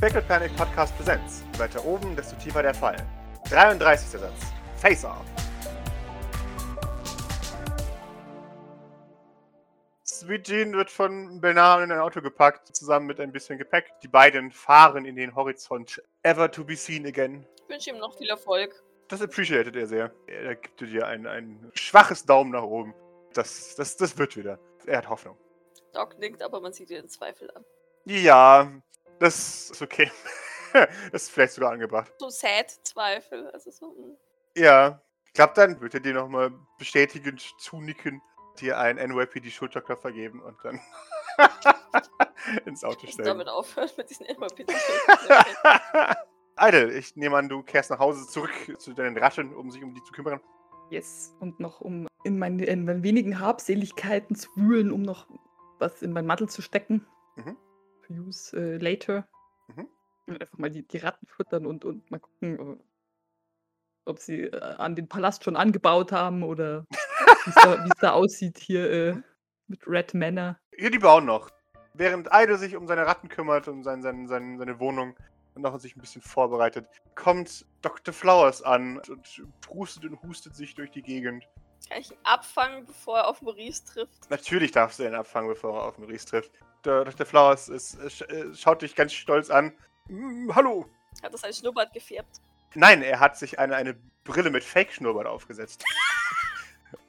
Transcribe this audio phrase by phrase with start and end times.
[0.00, 1.42] Pickle Panic Podcast Präsenz.
[1.56, 2.96] Weiter oben, desto tiefer der Fall.
[3.50, 4.20] 33.
[4.20, 4.32] Satz.
[4.76, 5.24] Face Off.
[10.04, 13.86] Sweet Jean wird von Bernard in ein Auto gepackt, zusammen mit ein bisschen Gepäck.
[14.04, 16.00] Die beiden fahren in den Horizont.
[16.22, 17.44] Ever to be seen again.
[17.64, 18.80] Ich wünsche ihm noch viel Erfolg.
[19.08, 20.12] Das appreciated er sehr.
[20.28, 22.94] Er gibt dir ein, ein schwaches Daumen nach oben.
[23.34, 24.60] Das, das, das wird wieder.
[24.86, 25.36] Er hat Hoffnung.
[25.92, 27.64] Doc nickt, aber man sieht ihr den Zweifel an.
[28.04, 28.70] Ja,
[29.20, 30.10] das ist okay.
[31.12, 32.12] das ist vielleicht sogar angebracht.
[32.18, 33.50] So sad Zweifel.
[33.50, 34.16] Also so, hm.
[34.56, 35.02] Ja,
[35.34, 35.80] klappt dann.
[35.80, 38.20] Wird er dir nochmal bestätigend zunicken,
[38.60, 40.80] dir ein NYPD-Schulterklopfer geben und dann
[42.66, 43.28] ins Auto ich stellen.
[43.28, 44.72] damit aufhören mit diesen MLPD.
[46.60, 49.94] Idle, ich nehme an, du kehrst nach Hause zurück zu deinen Raschen, um sich um
[49.94, 50.40] die zu kümmern.
[50.90, 51.36] Yes.
[51.38, 55.28] Und noch um in meine, in meine wenigen Habseligkeiten zu wühlen, um noch
[55.78, 57.06] was in meinen Mantel zu stecken.
[57.36, 57.56] Mhm.
[58.10, 59.28] Use äh, later.
[59.68, 59.88] Mhm.
[60.40, 62.80] Einfach mal die, die Ratten füttern und, und mal gucken,
[64.04, 68.00] ob sie äh, an den Palast schon angebaut haben oder wie es da, wie es
[68.00, 69.16] da aussieht hier äh,
[69.68, 70.58] mit Red Manor.
[70.76, 71.50] Ja, die bauen noch.
[71.94, 75.16] Während Idle sich um seine Ratten kümmert und sein, sein, sein, seine Wohnung
[75.54, 78.14] und noch sich ein bisschen vorbereitet, kommt Dr.
[78.14, 81.48] Flowers an und prustet und hustet sich durch die Gegend.
[81.88, 84.30] Kann ich ihn abfangen, bevor er auf Maurice trifft?
[84.30, 86.52] Natürlich darfst du ihn abfangen, bevor er auf Maurice trifft.
[86.84, 87.26] Der Dr.
[87.26, 89.72] Flowers ist, äh, sch- schaut dich ganz stolz an.
[90.08, 90.86] "Mm, hallo.
[91.22, 92.40] Hat er sein Schnurrbart gefärbt?
[92.74, 95.82] Nein, er hat sich eine, eine Brille mit Fake-Schnurrbart aufgesetzt.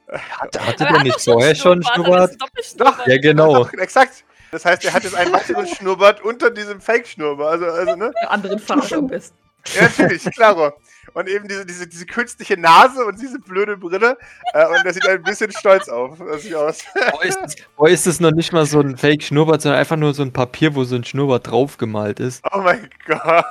[0.08, 2.40] Hatte, hatte der er nicht hat doch vorher schon Schnurrbart?
[2.40, 3.06] Doppelschnurrbart.
[3.06, 3.54] Ja, genau.
[3.54, 4.24] Doch, exakt.
[4.50, 7.52] Das heißt, er hat jetzt einen weiteren Schnurrbart unter diesem Fake-Schnurrbart.
[7.62, 8.12] Also, also, ne?
[8.20, 9.36] Der anderen Farbe am besten.
[9.74, 10.72] Ja, natürlich, klaro.
[11.14, 14.16] Und eben diese, diese, diese künstliche Nase und diese blöde Brille.
[14.52, 16.18] Äh, und er sieht ein bisschen stolz auf.
[16.18, 16.78] Das sieht aus.
[17.12, 20.14] Boah, ist, es- boah, ist es noch nicht mal so ein Fake-Schnurrbart, sondern einfach nur
[20.14, 22.44] so ein Papier, wo so ein Schnurrbart draufgemalt ist.
[22.52, 23.44] Oh mein Gott.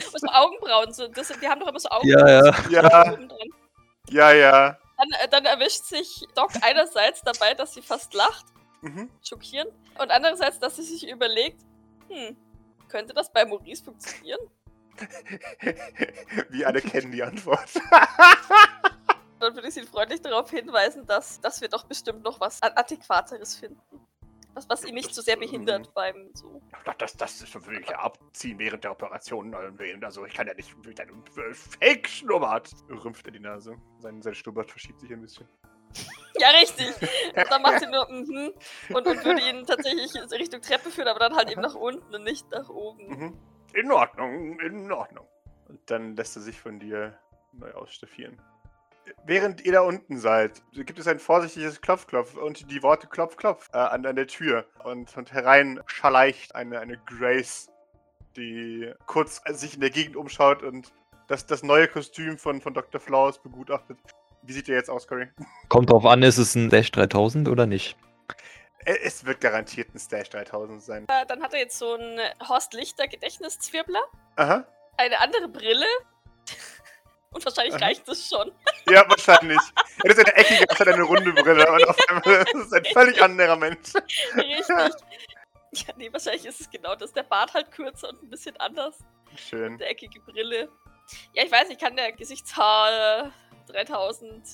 [0.00, 0.92] So Augenbrauen.
[0.92, 2.54] So, das, die haben doch immer so Ja, Augenbrauen.
[2.70, 2.82] ja.
[2.82, 3.32] Ja, dran.
[4.10, 4.78] ja, ja.
[4.98, 8.46] Dann, äh, dann erwischt sich Doc einerseits dabei, dass sie fast lacht,
[8.82, 9.08] Mhm.
[9.22, 11.60] schockierend, und andererseits, dass sie sich überlegt,
[12.08, 12.36] hm,
[12.88, 14.38] könnte das bei Maurice funktionieren?
[16.50, 17.68] Wir alle kennen die Antwort.
[19.40, 22.76] Dann würde ich sie freundlich darauf hinweisen, dass, dass wir doch bestimmt noch was Ad-
[22.76, 23.80] Adäquateres finden.
[24.54, 26.60] Was, was ihn nicht so sehr behindert beim so.
[26.98, 29.54] Das, das, das würde ich ja abziehen während der Operation.
[30.02, 31.24] Also ich kann ja nicht mit einem
[31.54, 32.70] Fake-Schnurrbart.
[32.90, 33.74] Rümpft er die Nase.
[33.98, 35.48] Sein, sein Schnurrbart verschiebt sich ein bisschen.
[36.38, 36.86] Ja, richtig.
[37.50, 38.52] Dann macht sie nur mhm
[38.94, 42.12] und, und würde ihn tatsächlich in Richtung Treppe führen, aber dann halt eben nach unten
[42.14, 43.06] und nicht nach oben.
[43.06, 43.38] Mhm.
[43.74, 45.26] In Ordnung, in Ordnung.
[45.68, 47.18] Und dann lässt er sich von dir
[47.52, 48.40] neu ausstaffieren.
[49.24, 53.68] Während ihr da unten seid, gibt es ein vorsichtiges Klopf-Klopf und die Worte Klopf, Klopf
[53.72, 54.66] äh, an, an der Tür.
[54.84, 57.70] Und, und herein schleicht eine, eine Grace,
[58.36, 60.92] die kurz sich in der Gegend umschaut und
[61.28, 63.00] das, das neue Kostüm von, von Dr.
[63.00, 63.98] Flowers begutachtet.
[64.42, 65.28] Wie sieht der jetzt aus, Cory?
[65.68, 67.96] Kommt drauf an, ist es ein Dash 3000 oder nicht?
[68.84, 71.06] Äh, Es wird garantiert ein Stash 3000 sein.
[71.08, 74.02] Äh, Dann hat er jetzt so einen Horst Lichter Gedächtniszwirbler,
[74.36, 74.64] Aha.
[74.96, 75.86] eine andere Brille.
[77.32, 77.84] Und wahrscheinlich Aha.
[77.86, 78.52] reicht es schon.
[78.90, 79.58] Ja, wahrscheinlich.
[80.04, 83.22] Er ist eine eckige, hat eine runde Brille und auf einmal ist es ein völlig
[83.22, 83.94] anderer Mensch.
[84.34, 84.68] Richtig.
[84.68, 87.10] Ja, nee, wahrscheinlich ist es genau das.
[87.14, 88.98] Der Bart halt kürzer und ein bisschen anders.
[89.34, 89.78] Schön.
[89.78, 90.68] Der eckige Brille.
[91.32, 93.28] Ja, ich weiß nicht, kann der Gesichtshaar
[93.68, 94.46] äh, 3000,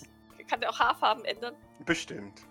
[0.49, 1.57] kann der auch Haarfarben ändern?
[1.85, 2.43] Bestimmt.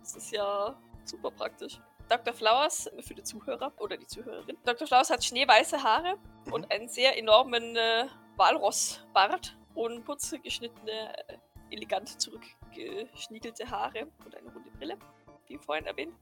[0.00, 1.78] Das ist ja super praktisch.
[2.08, 2.34] Dr.
[2.34, 4.58] Flowers, für die Zuhörer oder die Zuhörerin.
[4.64, 4.86] Dr.
[4.86, 6.16] Flowers hat schneeweiße Haare
[6.46, 6.52] Mhm.
[6.52, 8.06] und einen sehr enormen äh,
[8.36, 11.38] Walrossbart und kurze, geschnittene, äh,
[11.70, 14.98] elegant zurückgeschniegelte Haare und eine runde Brille,
[15.46, 16.12] wie vorhin erwähnt.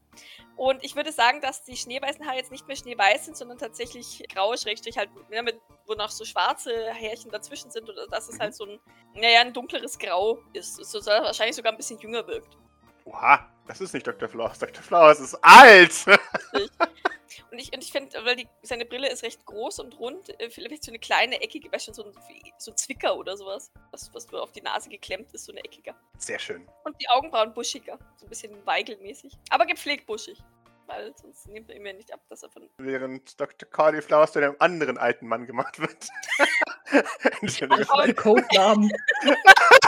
[0.55, 4.23] Und ich würde sagen, dass die schneeweißen Haare jetzt nicht mehr schneeweiß sind, sondern tatsächlich
[4.31, 8.35] graue Schrägstrich halt, ja, mit, wo noch so schwarze Härchen dazwischen sind oder dass es
[8.35, 8.39] Mhm.
[8.41, 8.79] halt so ein,
[9.15, 10.75] naja, ein dunkleres Grau ist.
[10.75, 12.57] So, so wahrscheinlich sogar ein bisschen jünger wirkt.
[13.09, 14.29] Oha, das ist nicht Dr.
[14.29, 14.59] Flowers.
[14.59, 14.83] Dr.
[14.83, 15.93] Flowers ist alt.
[17.51, 20.49] Und ich, und ich finde, weil die, seine Brille ist recht groß und rund, äh,
[20.49, 22.11] vielleicht so eine kleine, eckige, weißt du, so ein,
[22.59, 25.63] so ein Zwicker oder sowas, was, was nur auf die Nase geklemmt ist, so eine
[25.63, 25.95] eckiger.
[26.19, 26.67] Sehr schön.
[26.83, 29.35] Und die Augenbrauen buschiger, so ein bisschen weigelmäßig.
[29.49, 30.39] Aber gepflegt buschig.
[30.85, 32.67] Weil sonst nimmt er ihm ja nicht ab, dass er von.
[32.79, 33.69] Während Dr.
[33.69, 36.07] Carly Flowers zu einem anderen alten Mann gemacht wird.
[37.41, 38.15] Entschuldigung.
[38.15, 38.91] Codenamen.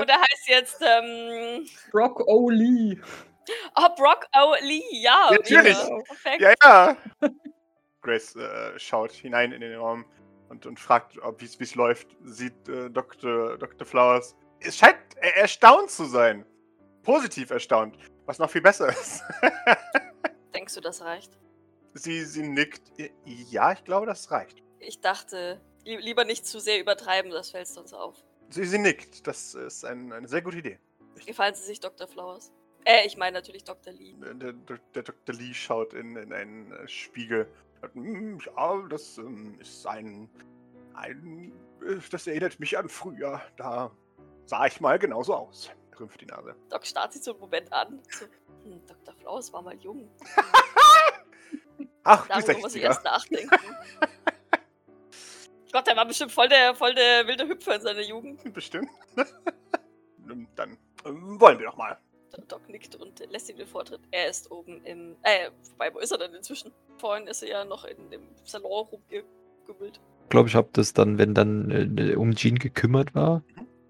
[0.00, 1.66] Und er heißt jetzt, ähm.
[1.90, 2.98] Brock O'Lee.
[3.76, 4.54] Oh, Brock O.
[4.60, 5.30] Lee, ja.
[5.30, 5.76] Natürlich.
[6.06, 6.40] Perfekt.
[6.40, 6.96] Ja, ja.
[8.00, 10.04] Grace äh, schaut hinein in den Raum
[10.48, 12.08] und, und fragt, wie es läuft.
[12.24, 13.58] Sieht äh, Dr.
[13.58, 13.86] Dr.
[13.86, 14.36] Flowers.
[14.60, 16.44] Es scheint er- erstaunt zu sein.
[17.02, 17.96] Positiv erstaunt.
[18.26, 19.22] Was noch viel besser ist.
[20.54, 21.32] Denkst du, das reicht?
[21.94, 22.92] Sie, sie nickt.
[23.24, 24.62] Ja, ich glaube, das reicht.
[24.78, 28.16] Ich dachte, li lieber nicht zu sehr übertreiben, das fällt sonst auf.
[28.52, 29.26] Sie, sie nickt.
[29.26, 30.78] Das ist ein, eine sehr gute Idee.
[31.26, 32.06] Gefallen Sie sich Dr.
[32.06, 32.52] Flowers?
[32.84, 33.92] Äh, ich meine natürlich Dr.
[33.92, 34.14] Lee.
[34.20, 35.34] Der, der, der Dr.
[35.34, 37.46] Lee schaut in, in einen äh, Spiegel.
[37.94, 40.28] "Hm, Ja, das ähm, ist ein,
[40.94, 41.52] ein.
[41.86, 43.40] äh, Das erinnert mich an früher.
[43.56, 43.90] Da
[44.46, 45.70] sah ich mal genauso aus.
[46.00, 46.56] Rümpft die Nase.
[46.70, 48.00] Doc starrt sich so einen Moment an.
[48.10, 48.26] So,
[48.64, 49.14] hm, Dr.
[49.14, 50.10] Flowers war mal jung.
[52.04, 53.04] Ach, Darüber muss ich erst 60er.
[53.04, 53.56] nachdenken.
[55.72, 58.40] Gott, der war bestimmt voll der, voll der wilde Hüpfer in seiner Jugend.
[58.54, 58.88] Bestimmt.
[60.56, 60.76] Dann
[61.06, 61.98] ähm, wollen wir doch mal.
[62.36, 64.00] Der Doc nickt und lässt ihm den Vortritt.
[64.10, 65.16] Er ist oben im.
[65.22, 66.72] Äh, wobei, wo ist er denn inzwischen?
[66.98, 70.00] Vorhin ist er ja noch in dem Salon rumgegümmelt.
[70.24, 73.42] Ich glaube, ich habe das dann, wenn dann äh, um Jean gekümmert war.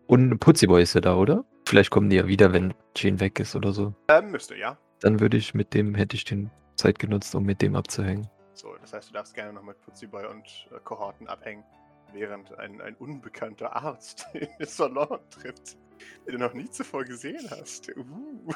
[0.06, 1.44] Und Putziboy ist ja da, oder?
[1.66, 3.94] Vielleicht kommen die ja wieder, wenn Jean weg ist oder so.
[4.08, 4.78] Ähm, müsste, ja.
[5.00, 8.28] Dann würde ich mit dem, hätte ich den Zeit genutzt, um mit dem abzuhängen.
[8.54, 11.64] So, das heißt, du darfst gerne noch mit Putziboy und äh, Kohorten abhängen,
[12.12, 15.76] während ein, ein unbekannter Arzt in den Salon tritt,
[16.26, 17.90] den du noch nie zuvor gesehen hast.
[17.96, 18.52] Uh.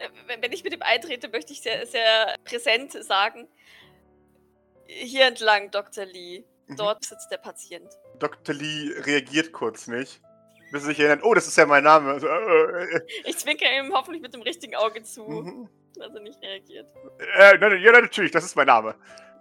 [0.00, 0.08] Äh,
[0.40, 3.48] wenn ich mit ihm eintrete, möchte ich sehr, sehr präsent sagen:
[4.86, 6.04] Hier entlang, Dr.
[6.04, 6.44] Lee.
[6.68, 6.76] Mhm.
[6.76, 7.88] Dort sitzt der Patient.
[8.18, 8.54] Dr.
[8.54, 10.20] Lee reagiert kurz nicht,
[10.70, 12.12] bis er sich erinnert, oh, das ist ja mein Name.
[12.12, 15.68] Also, äh, äh, Ich zwinkere ihm hoffentlich mit dem richtigen Auge zu, mhm.
[15.98, 16.86] Dass er nicht reagiert.
[17.38, 18.94] äh, nein, ja, natürlich, das ist mein Name.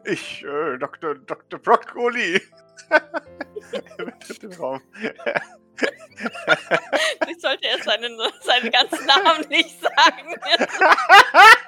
[0.06, 1.16] Ich, äh, Dr.
[1.16, 1.60] Dr.
[1.60, 2.42] Broccoli.
[2.90, 4.82] er den Raum.
[7.28, 10.36] Ich sollte er seinen, seinen ganzen Namen nicht sagen.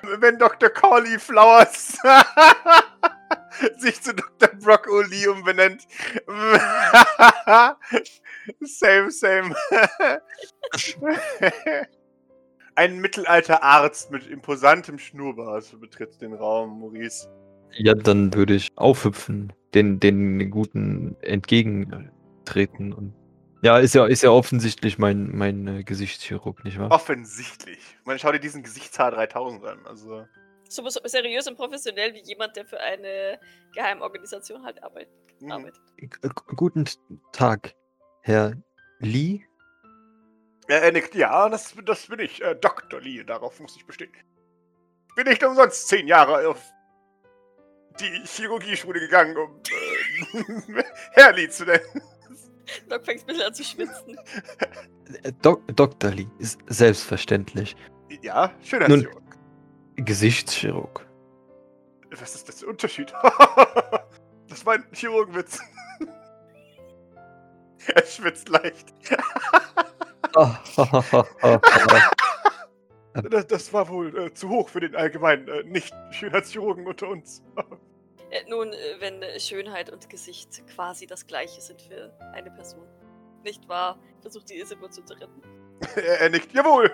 [0.22, 0.70] Wenn Dr.
[0.70, 1.98] Cauliflowers
[3.78, 4.50] sich zu Dr.
[4.56, 5.88] Broccoli umbenennt.
[8.62, 9.56] same, same.
[12.80, 17.28] Ein Mittelalterarzt mit imposantem Schnurrbart betritt den Raum, Maurice.
[17.78, 22.94] Ja, dann würde ich aufhüpfen, den, den Guten entgegentreten.
[22.94, 23.14] Und
[23.62, 26.90] ja, ist ja, ist ja offensichtlich mein, mein äh, Gesichtschirurg, nicht wahr?
[26.92, 27.80] Offensichtlich.
[28.06, 29.86] Man schau dir diesen Gesichtshaar 3000 an.
[29.86, 30.24] Also,
[30.70, 33.40] So, so seriös und professionell wie jemand, der für eine
[33.76, 35.12] Geheimorganisation halt arbeitet.
[35.42, 35.52] mhm.
[35.52, 35.82] arbeitet.
[35.98, 36.86] G g- guten
[37.34, 37.74] Tag,
[38.22, 38.54] Herr
[39.00, 39.42] Lee.
[40.70, 42.42] Er, er nickt, ja, das, das bin ich.
[42.42, 43.02] Äh, Dr.
[43.02, 44.12] Lee, darauf muss ich bestehen.
[45.10, 46.62] Ich bin nicht umsonst zehn Jahre auf
[48.00, 49.60] die Chirurgieschule gegangen, um
[50.76, 52.02] äh, Herr Lee zu nennen.
[52.88, 54.18] Doc fängt ein bisschen an zu schwitzen.
[55.24, 56.12] Äh, Dok Dr.
[56.12, 57.76] Lee, ist selbstverständlich.
[58.22, 59.24] Ja, Schönheitschirurg.
[59.96, 61.06] Gesichtschirurg.
[62.12, 63.12] Was ist das für ein Unterschied?
[64.48, 65.60] das war ein Chirurgenwitz.
[67.88, 68.94] er schwitzt leicht.
[73.30, 77.44] Das, das war wohl äh, zu hoch für den allgemeinen äh, Nicht-Schönheitschirurgen unter uns.
[78.32, 82.86] Äh, nun, äh, wenn äh, Schönheit und Gesicht quasi das gleiche sind für eine Person.
[83.44, 83.98] Nicht wahr?
[84.22, 85.42] Versucht die Situation zu retten.
[85.96, 86.54] er, er nickt.
[86.54, 86.92] Jawohl!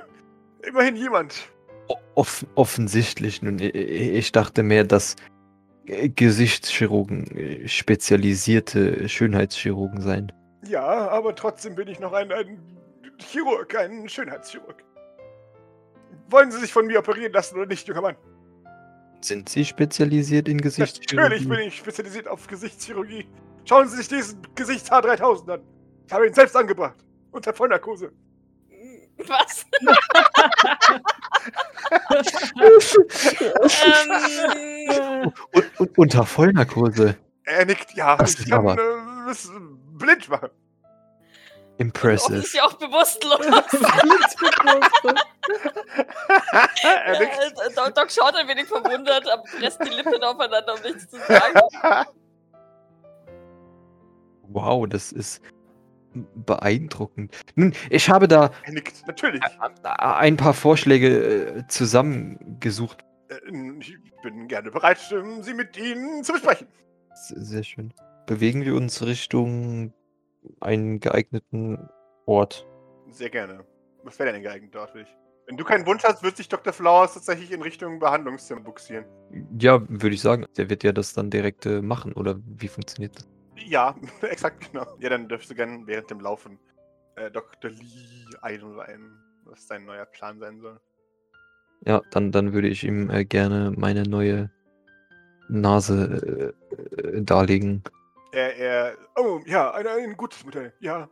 [0.65, 1.49] Immerhin jemand.
[2.15, 3.41] Off offensichtlich.
[3.41, 5.15] Nun, ich dachte mehr, dass
[5.85, 10.31] Gesichtschirurgen spezialisierte Schönheitschirurgen seien.
[10.67, 12.74] Ja, aber trotzdem bin ich noch ein, ein
[13.19, 14.83] Chirurg, ein Schönheitschirurg.
[16.29, 18.15] Wollen Sie sich von mir operieren lassen oder nicht, junger Mann?
[19.21, 21.15] Sind Sie spezialisiert in Gesichtschirurgie?
[21.15, 23.27] Natürlich bin ich spezialisiert auf Gesichtschirurgie.
[23.65, 25.61] Schauen Sie sich diesen Gesichtshaar 3000 an.
[26.05, 26.97] Ich habe ihn selbst angebracht.
[27.31, 28.11] Unter Vollnarkose.
[29.27, 29.65] Was?
[34.89, 37.17] ähm, Und, und, unter Vollnarkose.
[37.43, 39.33] Er nickt, ja, Das ich ist kann aber- äh,
[39.97, 40.49] blind machen.
[41.77, 42.25] Impressive.
[42.37, 43.45] offensichtlich auch bewusstlos.
[46.83, 47.33] er nickt.
[47.65, 51.17] Äh, Doc, Doc schaut ein wenig verwundert, aber presst die Lippen aufeinander, um nichts zu
[51.17, 51.59] sagen.
[54.47, 55.41] Wow, das ist
[56.13, 57.35] beeindruckend.
[57.55, 58.51] Nun, ich habe da
[59.05, 59.41] natürlich.
[59.97, 63.03] ein paar Vorschläge äh, zusammengesucht.
[63.29, 63.35] Äh,
[63.79, 66.67] Ich bin gerne bereit, ähm, sie mit Ihnen zu besprechen.
[67.15, 67.91] Se- Sehr schön.
[68.27, 69.93] Bewegen wir uns Richtung
[70.59, 71.89] einen geeigneten
[72.25, 72.67] Ort.
[73.09, 73.65] Sehr gerne.
[74.03, 75.15] Was wäre denn geeignet dort für dich?
[75.47, 76.73] Wenn du keinen Wunsch hast, wird sich Dr.
[76.73, 79.05] Flowers tatsächlich in Richtung Behandlungszimmer buxieren.
[79.59, 80.45] Ja, würde ich sagen.
[80.57, 83.27] Der wird ja das dann direkt äh, machen, oder wie funktioniert das?
[83.55, 84.85] Ja, exakt, genau.
[84.99, 86.59] Ja, dann dürfst du gerne während dem Laufen
[87.15, 87.69] äh, Dr.
[87.69, 90.79] Lee einweihen, was dein neuer Plan sein soll.
[91.85, 94.49] Ja, dann, dann würde ich ihm äh, gerne meine neue
[95.47, 96.53] Nase
[96.97, 97.83] äh, äh, darlegen.
[98.35, 101.07] Er, er, oh, ja, ein, ein gutes Modell, ja.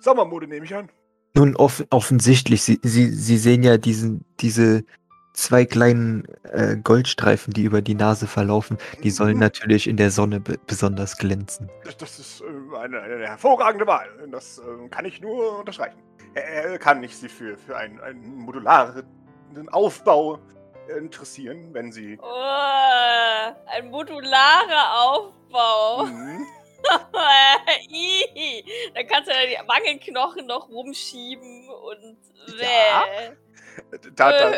[0.00, 0.90] Sommermode nehme ich an.
[1.34, 4.84] Nun, off offensichtlich, Sie, Sie, Sie sehen ja diesen, diese,
[5.32, 9.40] zwei kleinen äh, Goldstreifen, die über die Nase verlaufen, die sollen Mhm.
[9.40, 11.70] natürlich in der Sonne be besonders glänzen.
[11.84, 14.08] Das, das ist äh, eine, eine hervorragende Wahl.
[14.32, 15.98] Das äh, kann ich nur unterstreichen.
[16.34, 19.04] Er, er kann ich Sie für, für einen, einen modularen
[19.70, 20.38] Aufbau
[20.88, 22.18] interessieren, wenn Sie.
[22.20, 26.06] Oh, ein modularer Aufbau.
[26.06, 26.46] Mhm.
[28.94, 32.16] Dann kannst du ja die Wangenknochen noch rumschieben und.
[32.60, 33.04] Ja.
[34.14, 34.54] Da, da,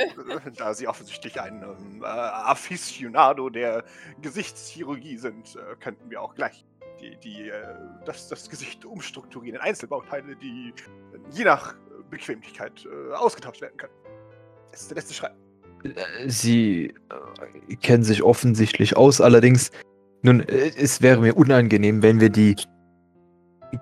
[0.57, 3.83] da Sie offensichtlich ein ähm, äh, Aficionado der
[4.23, 6.65] Gesichtschirurgie sind, äh, könnten wir auch gleich
[7.01, 10.73] die, die, äh, das, das Gesicht umstrukturieren in Einzelbauteile, die
[11.13, 11.75] äh, je nach
[12.11, 13.95] Bequemlichkeit äh, ausgetauscht werden können.
[14.71, 15.33] Das ist der letzte Schritt.
[16.27, 16.95] Sie
[17.69, 19.71] äh, kennen sich offensichtlich aus, allerdings,
[20.23, 22.57] nun, äh, es wäre mir unangenehm, wenn wir die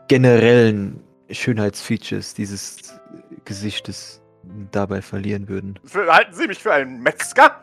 [0.08, 3.00] generellen Schönheitsfeatures dieses
[3.44, 4.22] Gesichtes
[4.70, 5.78] dabei verlieren würden.
[5.92, 7.62] Halten Sie mich für einen Metzger?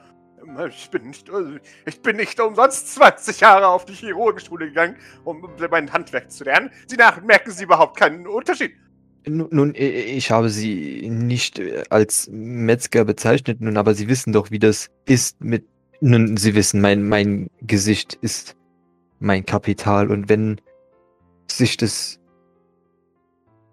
[0.70, 5.50] Ich bin nicht, äh, ich bin nicht umsonst 20 Jahre auf die Chirurgenschule gegangen, um
[5.72, 6.70] mein Handwerk zu lernen.
[6.88, 8.74] Sie nach merken Sie überhaupt keinen Unterschied.
[9.26, 14.60] Nun, ich habe Sie nicht äh, als Metzger bezeichnet, nun, aber Sie wissen doch, wie
[14.60, 15.66] das ist mit.
[16.02, 18.58] Nun, Sie wissen, mein, mein Gesicht ist
[19.20, 20.60] mein Kapital und wenn
[21.50, 22.20] sich das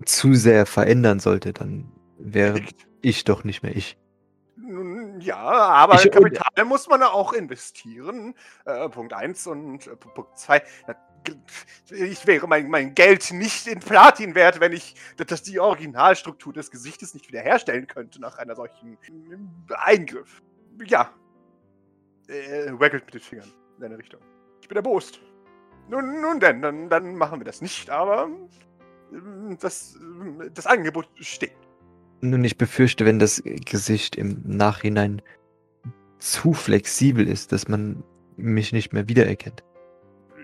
[0.05, 2.61] zu sehr verändern sollte, dann wäre
[3.03, 3.97] ich doch nicht mehr ich.
[4.57, 8.35] Nun, Ja, aber Ich- Kapital muss man auch investieren.
[8.65, 10.63] Äh, Punkt 1 und äh, Punkt 2.
[11.91, 16.71] Ich wäre mein, mein Geld nicht in Platin wert, wenn ich dass die Originalstruktur des
[16.71, 20.43] Gesichtes nicht wiederherstellen könnte nach einer solchen ähm, Eingriff.
[20.87, 21.11] Ja.
[22.29, 24.21] Äh, wackelt mit den Fingern in deine Richtung.
[24.63, 25.21] Ich bin erbost.
[25.89, 28.31] Nun, nun denn, dann, dann machen wir das nicht, aber
[29.13, 31.57] ähm, das, ähm, das Angebot steht.
[32.21, 35.23] Nun, ich befürchte, wenn das Gesicht im Nachhinein
[36.19, 38.05] zu flexibel ist, dass man
[38.37, 39.65] mich nicht mehr wiedererkennt.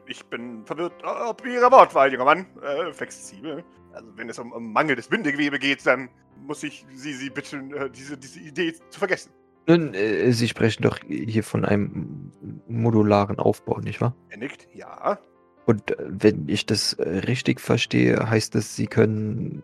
[0.09, 2.47] Ich bin verwirrt ob Ihrer Wortwahl, junger Mann.
[2.63, 3.65] Äh, flexibel.
[3.93, 6.09] Also, wenn es um, um mangelndes Bindegewebe geht, dann
[6.47, 9.33] muss ich Sie, Sie bitten, äh, diese, diese Idee zu vergessen.
[9.67, 12.31] Nun, äh, Sie sprechen doch hier von einem
[12.69, 14.15] modularen Aufbau, nicht wahr?
[14.29, 14.69] Er nickt.
[14.73, 15.19] Ja.
[15.65, 19.63] Und äh, wenn ich das äh, richtig verstehe, heißt das, Sie können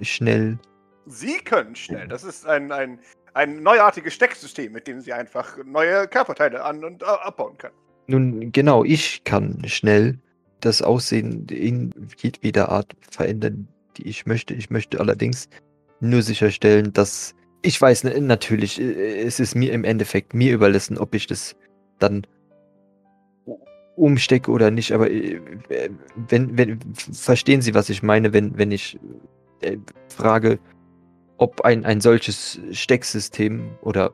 [0.00, 0.58] schnell.
[1.06, 2.08] Sie können schnell.
[2.08, 2.98] Das ist ein, ein,
[3.32, 7.74] ein neuartiges Stecksystem, mit dem Sie einfach neue Körperteile an- und äh, abbauen können.
[8.06, 10.18] Nun, genau, ich kann schnell
[10.60, 14.54] das Aussehen in jedweder Art verändern, die ich möchte.
[14.54, 15.48] Ich möchte allerdings
[16.00, 17.34] nur sicherstellen, dass.
[17.62, 21.56] Ich weiß natürlich, äh, es ist mir im Endeffekt mir überlassen, ob ich das
[21.98, 22.26] dann
[23.96, 25.40] umstecke oder nicht, aber äh,
[26.28, 28.98] wenn, wenn, verstehen Sie, was ich meine, wenn, wenn ich
[29.60, 30.58] äh, frage,
[31.38, 34.12] ob ein, ein solches Stecksystem oder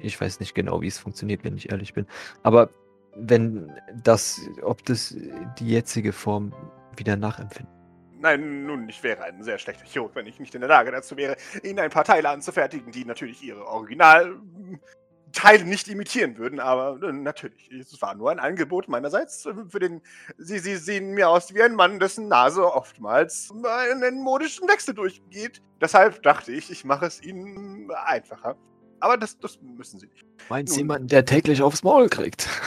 [0.00, 2.06] ich weiß nicht genau, wie es funktioniert, wenn ich ehrlich bin,
[2.42, 2.70] aber
[3.16, 5.16] wenn das, ob das
[5.58, 6.52] die jetzige Form
[6.96, 7.72] wieder nachempfinden.
[8.18, 11.16] Nein, nun, ich wäre ein sehr schlechter Chirurg, wenn ich nicht in der Lage dazu
[11.16, 17.12] wäre, Ihnen ein paar Teile anzufertigen, die natürlich Ihre Originalteile nicht imitieren würden, aber äh,
[17.12, 20.00] natürlich, es war nur ein Angebot meinerseits äh, für den.
[20.38, 25.60] Sie, Sie sehen mir aus wie ein Mann, dessen Nase oftmals einen modischen Wechsel durchgeht.
[25.80, 28.56] Deshalb dachte ich, ich mache es Ihnen einfacher.
[29.04, 30.24] Aber das, das müssen Sie nicht.
[30.48, 30.78] Meinst Nun.
[30.78, 32.48] jemanden, der täglich aufs Maul kriegt?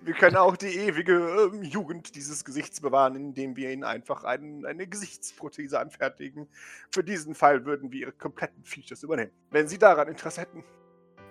[0.00, 4.66] Wir können auch die ewige ähm, Jugend dieses Gesichts bewahren, indem wir ihnen einfach einen,
[4.66, 6.48] eine Gesichtsprothese anfertigen.
[6.90, 9.30] Für diesen Fall würden wir ihre kompletten Features übernehmen.
[9.50, 10.64] Wenn Sie daran Interesse hätten.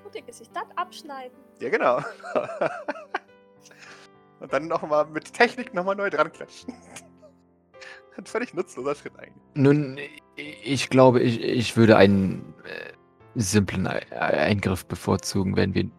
[0.03, 1.37] Gute Gesicht, das abschneiden.
[1.59, 1.97] Ja, genau.
[4.39, 6.73] Und dann nochmal mit Technik nochmal neu dran klatschen.
[8.21, 9.33] Ein völlig nutzloser Schritt eigentlich.
[9.53, 9.97] Nun,
[10.35, 12.93] ich glaube, ich, ich würde einen äh,
[13.35, 15.89] simplen Ei- Eingriff bevorzugen, wenn wir.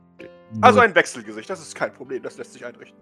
[0.63, 2.99] Also ein Wechselgesicht, das ist kein Problem, das lässt sich einrichten.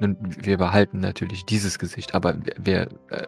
[0.00, 3.26] nun, wir behalten natürlich dieses Gesicht, aber wir, wir äh,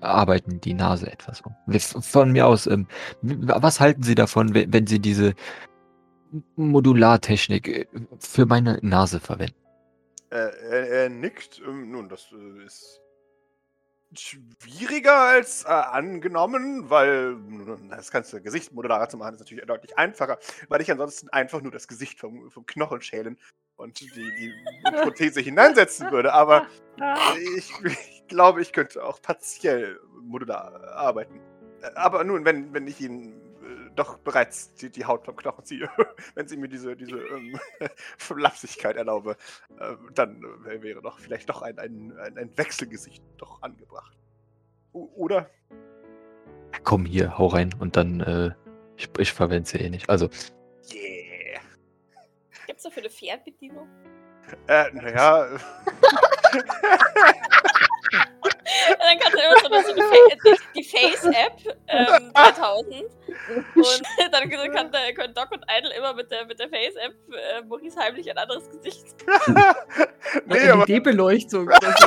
[0.00, 1.54] arbeiten die Nase etwas um.
[2.02, 2.86] Von mir aus, ähm,
[3.22, 5.34] was halten Sie davon, wenn, wenn Sie diese
[6.56, 7.86] Modulartechnik äh,
[8.18, 9.56] für meine Nase verwenden?
[10.30, 10.36] Äh,
[10.70, 11.60] er, er nickt.
[11.66, 13.00] Ähm, nun, das äh, ist
[14.18, 19.96] schwieriger als äh, angenommen, weil nun, das ganze Gesicht modularer zu machen ist natürlich deutlich
[19.98, 20.38] einfacher,
[20.68, 23.38] weil ich ansonsten einfach nur das Gesicht vom, vom Knochen schälen
[23.76, 24.52] und die, die
[25.02, 26.32] Prothese hineinsetzen würde.
[26.32, 26.66] Aber
[27.56, 31.40] ich, ich glaube, ich könnte auch partiell modular arbeiten.
[31.82, 33.41] Äh, Aber nun, wenn, wenn ich Ihnen äh,
[33.96, 35.90] doch bereits die, die Haut vom Knochen ziehe,
[36.34, 37.58] wenn Sie mir diese, diese ähm,
[38.18, 39.36] Flapsigkeit erlaube,
[39.78, 44.16] äh, dann äh, wäre doch vielleicht doch ein, ein, ein, ein Wechselgesicht doch angebracht.
[44.92, 45.50] O oder?
[46.84, 48.50] Komm hier, hau rein und dann, äh,
[48.96, 50.08] ich, ich verwende sie eh nicht.
[50.10, 50.28] Also,
[50.92, 51.60] Yeah.
[52.66, 53.88] Gibt's dafür eine Fernbedienung?
[54.66, 55.58] Äh, naja.
[58.98, 63.04] dann kannst du immer so eine Fa die, die Face-App ähm, 3000.
[63.74, 64.02] Und
[64.32, 67.98] dann kann der, können Doc und Idle immer mit der, mit der Face-App äh, Maurice
[67.98, 69.06] heimlich ein anderes Gesicht.
[70.46, 71.66] nee, aber, LED-Beleuchtung.
[71.66, 72.06] oder so.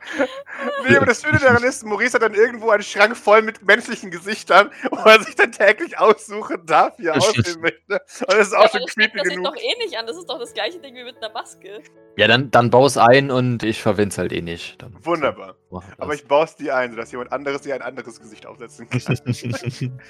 [0.88, 4.10] nee, aber das Schöne daran ist, Maurice hat dann irgendwo einen Schrank voll mit menschlichen
[4.10, 8.00] Gesichtern, wo er sich dann täglich aussuchen darf, wie er aussehen möchte.
[8.20, 9.54] Und das ist Ja, auch aber schon das creepy das sieht genug.
[9.54, 10.06] doch eh nicht an.
[10.06, 11.82] Das ist doch das gleiche Ding wie mit einer Maske.
[12.16, 14.80] ja, dann, dann bau's ein und ich verwende es halt eh nicht.
[14.82, 15.56] Dann, Wunderbar.
[15.70, 16.22] So, Aber das.
[16.22, 19.00] ich baue es dir ein, sodass jemand anderes dir ein anderes Gesicht aufsetzen kann.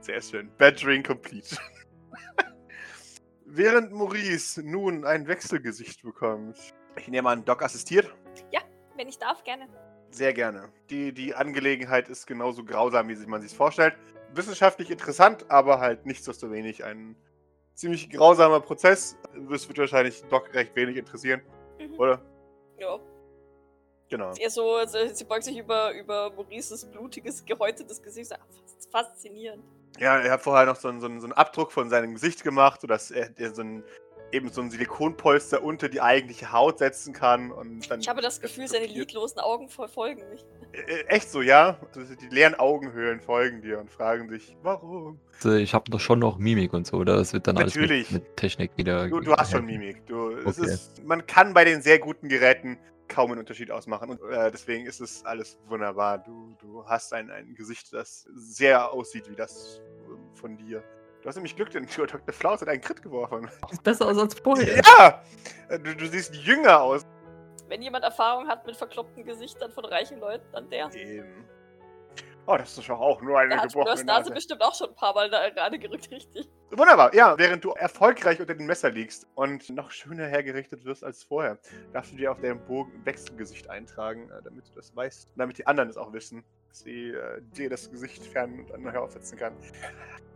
[0.00, 0.50] Sehr schön.
[0.58, 1.56] Badgering complete.
[3.46, 6.56] Während Maurice nun ein Wechselgesicht bekommt.
[6.96, 8.12] Ich nehme an, Doc assistiert.
[8.96, 9.68] Wenn ich darf, gerne.
[10.10, 10.68] Sehr gerne.
[10.90, 13.94] Die, die Angelegenheit ist genauso grausam, wie man sich vorstellt.
[14.32, 17.16] Wissenschaftlich interessant, aber halt nichtsdestowenig ein
[17.74, 19.16] ziemlich grausamer Prozess.
[19.50, 21.42] Das wird wahrscheinlich Doc recht wenig interessieren,
[21.80, 21.98] Mhm.
[21.98, 22.20] oder?
[22.78, 22.98] Ja.
[24.08, 24.32] Genau.
[24.34, 28.28] Eher so, also, sie beugt sich über, über Maurices blutiges, gehäutetes Gesicht.
[28.28, 29.64] So, ah, fas- faszinierend.
[29.98, 32.42] Ja, er hat vorher noch so einen, so einen, so einen Abdruck von seinem Gesicht
[32.44, 33.82] gemacht, sodass er, er so ein,
[34.34, 37.52] eben so ein Silikonpolster unter die eigentliche Haut setzen kann.
[37.52, 40.44] Und dann Ich habe das Gefühl, seine lidlosen Augen verfolgen mich.
[40.72, 41.78] Äh, Echt so, ja.
[41.94, 45.20] Also die leeren Augenhöhlen folgen dir und fragen sich, warum?
[45.44, 47.16] Äh, Ich habe doch schon noch Mimik und so, oder?
[47.16, 48.08] Das wird dann Natürlich.
[48.08, 49.08] alles mit, mit Technik wieder.
[49.08, 49.64] Du, du hast schon.
[49.64, 50.04] Mimik.
[50.06, 50.70] Du, es Okay.
[50.70, 54.10] ist, man kann bei den sehr guten Geräten kaum einen Unterschied ausmachen.
[54.10, 56.18] Und äh, deswegen ist es alles wunderbar.
[56.18, 60.82] Du, du hast ein, ein Gesicht, das sehr aussieht wie das äh, von dir.
[61.24, 62.34] Du hast nämlich Glück, denn Dr.
[62.34, 63.50] Flaus hat einen Crit geworfen.
[63.70, 64.76] Sieht besser aus als vorher.
[64.76, 65.22] Ja!
[65.70, 67.00] Äh, Du, du siehst jünger aus.
[67.66, 70.92] Wenn jemand Erfahrung hat mit verkloppten Gesichtern von reichen Leuten, dann der.
[70.94, 71.48] Eben.
[72.46, 74.30] Oh, das ist doch auch nur eine hat gebrochene Nase Nase.
[74.32, 76.46] bestimmt auch schon ein paar Mal da gerade gerückt, richtig.
[76.70, 77.38] Wunderbar, ja.
[77.38, 81.58] Während du erfolgreich unter dem Messer liegst und noch schöner hergerichtet wirst als vorher,
[81.94, 85.30] darfst du dir auf deinem Bogen ein Wechselgesicht eintragen, äh, damit du das weißt.
[85.30, 86.44] Und damit die anderen es auch wissen,
[86.76, 89.52] sie äh, dir das Gesicht fern und neu aufsetzen kann.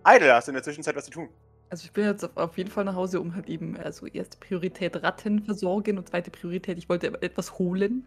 [0.07, 1.29] Idle, hast du in der Zwischenzeit was zu tun?
[1.70, 4.38] Also ich bin jetzt auf, auf jeden Fall nach Hause, um halt eben, also erste
[4.38, 8.07] Priorität Ratten versorgen und zweite Priorität, ich wollte etwas holen.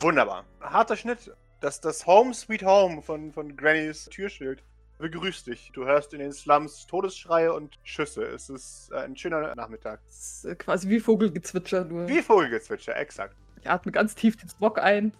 [0.00, 0.44] Wunderbar.
[0.60, 1.32] Harter Schnitt.
[1.60, 4.62] Das, das Home Sweet Home von, von Grannys Türschild
[4.98, 5.70] begrüßt dich.
[5.72, 8.24] Du hörst in den Slums Todesschreie und Schüsse.
[8.24, 10.00] Es ist äh, ein schöner Nachmittag.
[10.58, 13.36] Quasi wie Vogelgezwitscher, nur Wie Vogelgezwitscher, exakt.
[13.60, 15.12] ich atme ganz tief den Smog ein.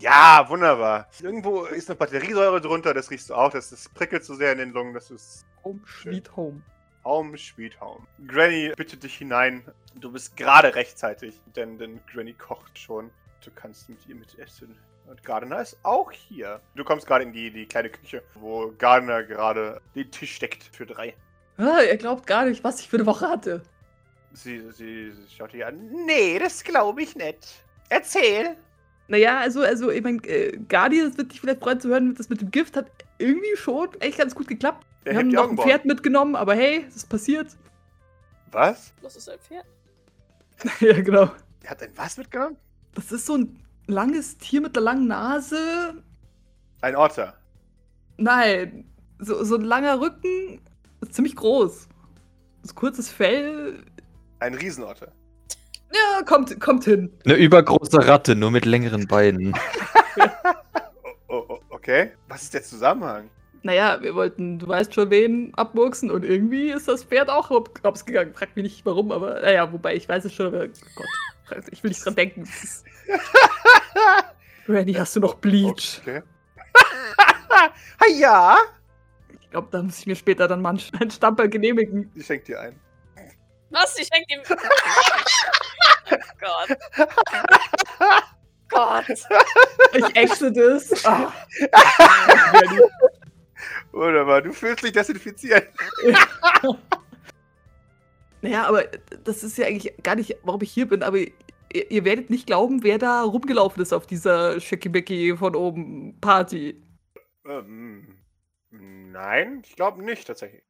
[0.00, 1.08] Ja, wunderbar.
[1.20, 3.50] Irgendwo ist noch Batteriesäure drunter, das riechst du auch.
[3.50, 6.62] Das, das prickelt so sehr in den Lungen, das ist Home, sweet home.
[7.04, 8.06] Home, sweet home.
[8.26, 9.64] Granny bittet dich hinein.
[9.94, 13.10] Du bist gerade rechtzeitig, denn, denn Granny kocht schon.
[13.44, 14.76] Du kannst mit ihr mit essen.
[15.06, 16.60] Und Gardner ist auch hier.
[16.74, 20.86] Du kommst gerade in die, die kleine Küche, wo Gardner gerade den Tisch deckt für
[20.86, 21.14] drei.
[21.56, 23.62] Ah, ihr glaubt gar nicht, was ich für eine Woche hatte.
[24.32, 25.90] Sie, sie, sie schaut dich an.
[26.06, 27.64] Nee, das glaube ich nicht.
[27.88, 28.56] Erzähl.
[29.08, 32.28] Naja, also, also, ich mein, äh, Gardi, das wird dich vielleicht freuen zu hören, das
[32.28, 32.86] mit dem Gift hat
[33.18, 34.86] irgendwie schon echt ganz gut geklappt.
[35.04, 35.58] Der Wir haben noch ein.
[35.58, 37.48] Pferd mitgenommen, aber hey, es ist passiert.
[38.50, 38.92] Was?
[39.02, 39.66] Das ist ein Pferd.
[40.80, 41.30] ja, genau.
[41.62, 42.56] Er hat ein was mitgenommen?
[42.94, 46.02] Das ist so ein langes Tier mit einer langen Nase.
[46.80, 47.34] Ein Otter.
[48.16, 48.84] Nein,
[49.18, 50.60] so, so ein langer Rücken,
[51.00, 51.88] ist ziemlich groß.
[52.62, 53.82] So kurzes Fell.
[54.38, 55.12] Ein Riesenotter.
[55.92, 57.12] Ja, kommt, kommt hin.
[57.24, 59.54] Eine übergroße Ratte, nur mit längeren Beinen.
[61.26, 62.12] Oh, oh, okay.
[62.28, 63.28] Was ist der Zusammenhang?
[63.64, 68.04] Naja, wir wollten, du weißt schon wen, abmurksen und irgendwie ist das Pferd auch hops
[68.04, 68.32] gegangen.
[68.34, 71.88] Frag mich nicht warum, aber naja, wobei ich weiß es schon, aber Gott, ich will
[71.88, 72.48] nicht dran denken.
[74.68, 76.00] Randy, hast du noch Bleach?
[76.02, 76.22] Okay.
[77.50, 77.70] ha,
[78.16, 78.56] ja.
[79.40, 82.12] Ich glaube, da muss ich mir später dann mal einen- einen Stamperl genehmigen.
[82.14, 82.78] Ich schenke dir ein.
[83.74, 83.98] Was?
[83.98, 84.42] Ich schenke ihm.
[86.40, 86.78] Gott.
[88.68, 89.04] Gott.
[89.94, 91.04] Ich exit es.
[91.04, 91.32] Ah.
[93.92, 95.68] Wunderbar, du fühlst dich desinfiziert.
[98.42, 98.84] Naja, aber
[99.24, 101.32] das ist ja eigentlich gar nicht, warum ich hier bin, aber ihr,
[101.72, 106.78] ihr werdet nicht glauben, wer da rumgelaufen ist auf dieser Schickimicki von oben Party.
[107.46, 108.18] Ähm,
[108.70, 110.62] nein, ich glaube nicht tatsächlich.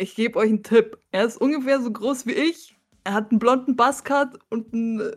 [0.00, 0.96] Ich gebe euch einen Tipp.
[1.12, 2.74] Er ist ungefähr so groß wie ich.
[3.04, 5.16] Er hat einen blonden Buzzcut und einen äh,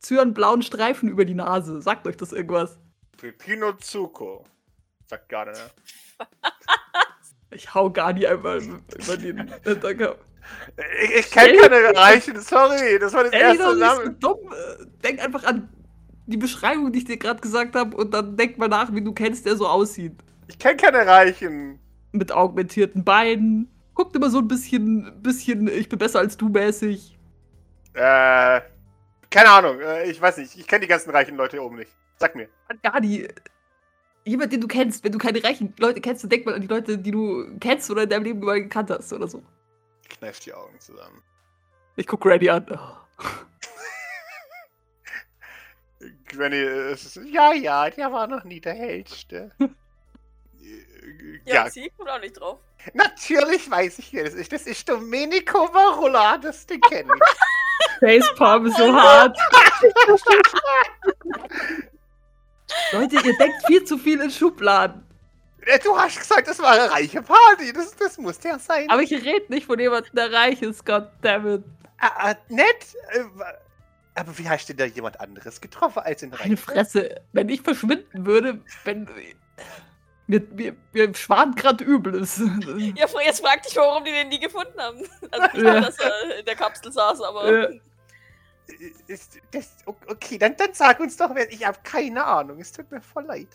[0.00, 1.82] zyanblauen Streifen über die Nase.
[1.82, 2.78] Sagt euch das irgendwas?
[3.18, 4.44] Pepino Zuko,
[5.06, 5.70] sagt Gardner.
[7.50, 10.18] Ich hau Gardi einmal über den Hinterkopf.
[11.04, 14.10] Ich, ich kenne keine erreichen, sorry, das war das Ey, erste nicht Name.
[14.14, 14.38] dumm.
[14.50, 15.68] Äh, Denk einfach an
[16.26, 19.12] die Beschreibung, die ich dir gerade gesagt habe und dann denk mal nach, wie du
[19.12, 20.14] kennst, der so aussieht.
[20.48, 21.78] Ich kenne keine Reichen.
[22.10, 23.70] Mit augmentierten Beinen.
[23.94, 27.16] Guckt immer so ein bisschen, bisschen, ich bin besser als du mäßig.
[27.94, 28.60] Äh,
[29.30, 29.80] keine Ahnung.
[29.80, 30.58] Äh, ich weiß nicht.
[30.58, 31.92] Ich kenne die ganzen reichen Leute hier oben nicht.
[32.16, 32.48] Sag mir.
[32.82, 33.28] Gani,
[34.24, 36.66] jemand, den du kennst, wenn du keine reichen Leute kennst, dann denk mal an die
[36.66, 39.42] Leute, die du kennst oder in deinem Leben mal gekannt hast oder so.
[40.08, 41.22] Kneif die Augen zusammen.
[41.96, 42.66] Ich guck Randy an.
[42.70, 43.24] Oh.
[46.26, 46.56] Granny
[46.92, 49.52] ist, ja, ja, der war noch nie der Hellste.
[51.44, 52.58] Ja, sie kommt auch nicht drauf.
[52.94, 54.52] natürlich weiß ich, wer das ist.
[54.52, 57.20] Das ist Domenico Marulla, das den kenne ich.
[58.22, 59.36] Facepalm ist so hart.
[62.92, 65.04] Leute, ihr denkt viel zu viel in Schubladen.
[65.66, 67.72] Äh, Du hast gesagt, das war eine reiche Party.
[67.72, 68.88] Das, das muss der sein.
[68.90, 71.64] Aber ich rede nicht von jemandem, der reich ist, goddammit.
[71.98, 72.94] Ah, ah, nett.
[73.12, 73.24] Äh,
[74.14, 76.56] Aber wie hast du denn da jemand anderes getroffen als in Meine Reichen?
[76.56, 77.20] Fresse.
[77.32, 79.08] Wenn ich verschwinden würde, wenn.
[80.26, 82.40] Mir, mir, mir schwant gerade Übles.
[82.96, 84.98] Ja, jetzt frag dich, warum die den nie gefunden haben.
[85.30, 85.80] Also nicht Ja.
[85.80, 87.52] dass er in der Kapsel saß, aber.
[87.52, 87.68] Ja.
[89.06, 91.52] Ist das, okay, dann, dann sag uns doch, wer.
[91.52, 92.58] Ich habe keine Ahnung.
[92.60, 93.48] Es tut mir voll leid.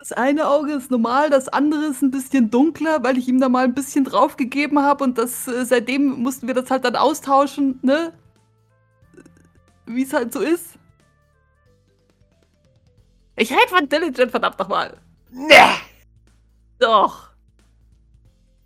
[0.00, 3.48] Das eine Auge ist normal, das andere ist ein bisschen dunkler, weil ich ihm da
[3.48, 7.78] mal ein bisschen draufgegeben habe und das äh, seitdem mussten wir das halt dann austauschen,
[7.80, 8.12] ne?
[9.86, 10.74] Wie es halt so ist.
[13.36, 14.96] Ich rede von Diligent, verdammt nochmal.
[15.30, 15.76] Ne!
[16.78, 17.30] Doch.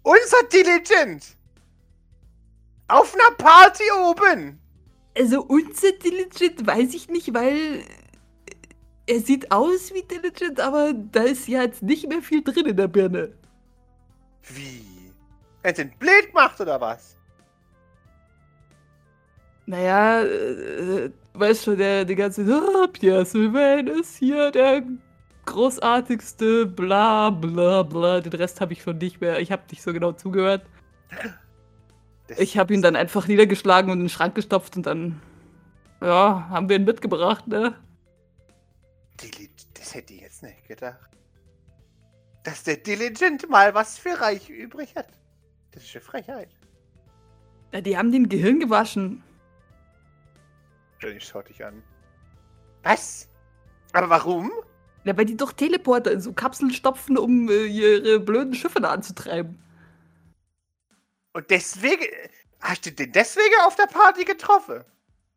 [0.02, 1.37] Unser Diligent!
[2.88, 4.61] Auf einer Party oben!
[5.16, 7.85] Also unser Diligent weiß ich nicht, weil
[9.07, 12.76] er sieht aus wie Diligent, aber da ist ja jetzt nicht mehr viel drin in
[12.76, 13.35] der Birne.
[14.42, 15.12] Wie?
[15.62, 17.17] Er den blöd gemacht oder was?
[19.68, 24.83] Naja, äh, weißt schon, der, der ganze, ah, Pierre Sylvain ist hier der
[25.44, 28.20] großartigste, bla bla bla.
[28.22, 29.38] Den Rest habe ich schon nicht mehr.
[29.40, 30.62] Ich habe nicht so genau zugehört.
[32.28, 35.20] Das- Ich habe ihn dann einfach niedergeschlagen und in den Schrank gestopft und dann,
[36.00, 37.74] ja, haben wir ihn mitgebracht, ne?
[39.74, 41.11] Das hätte ich jetzt nicht gedacht.
[42.42, 45.09] Dass der Diligent mal was für Reich übrig hat.
[45.72, 46.48] Das ist eine Frechheit.
[47.74, 49.22] Ja, die haben den Gehirn gewaschen.
[51.00, 51.82] Jenny schaut dich an.
[52.82, 53.28] Was?
[53.92, 54.52] Aber warum?
[55.04, 58.90] Ja, weil die doch Teleporter in so Kapseln stopfen, um äh, ihre blöden Schiffe da
[58.90, 59.58] anzutreiben.
[61.32, 62.04] Und deswegen.
[62.61, 64.84] Hast du den deswegen auf der Party getroffen?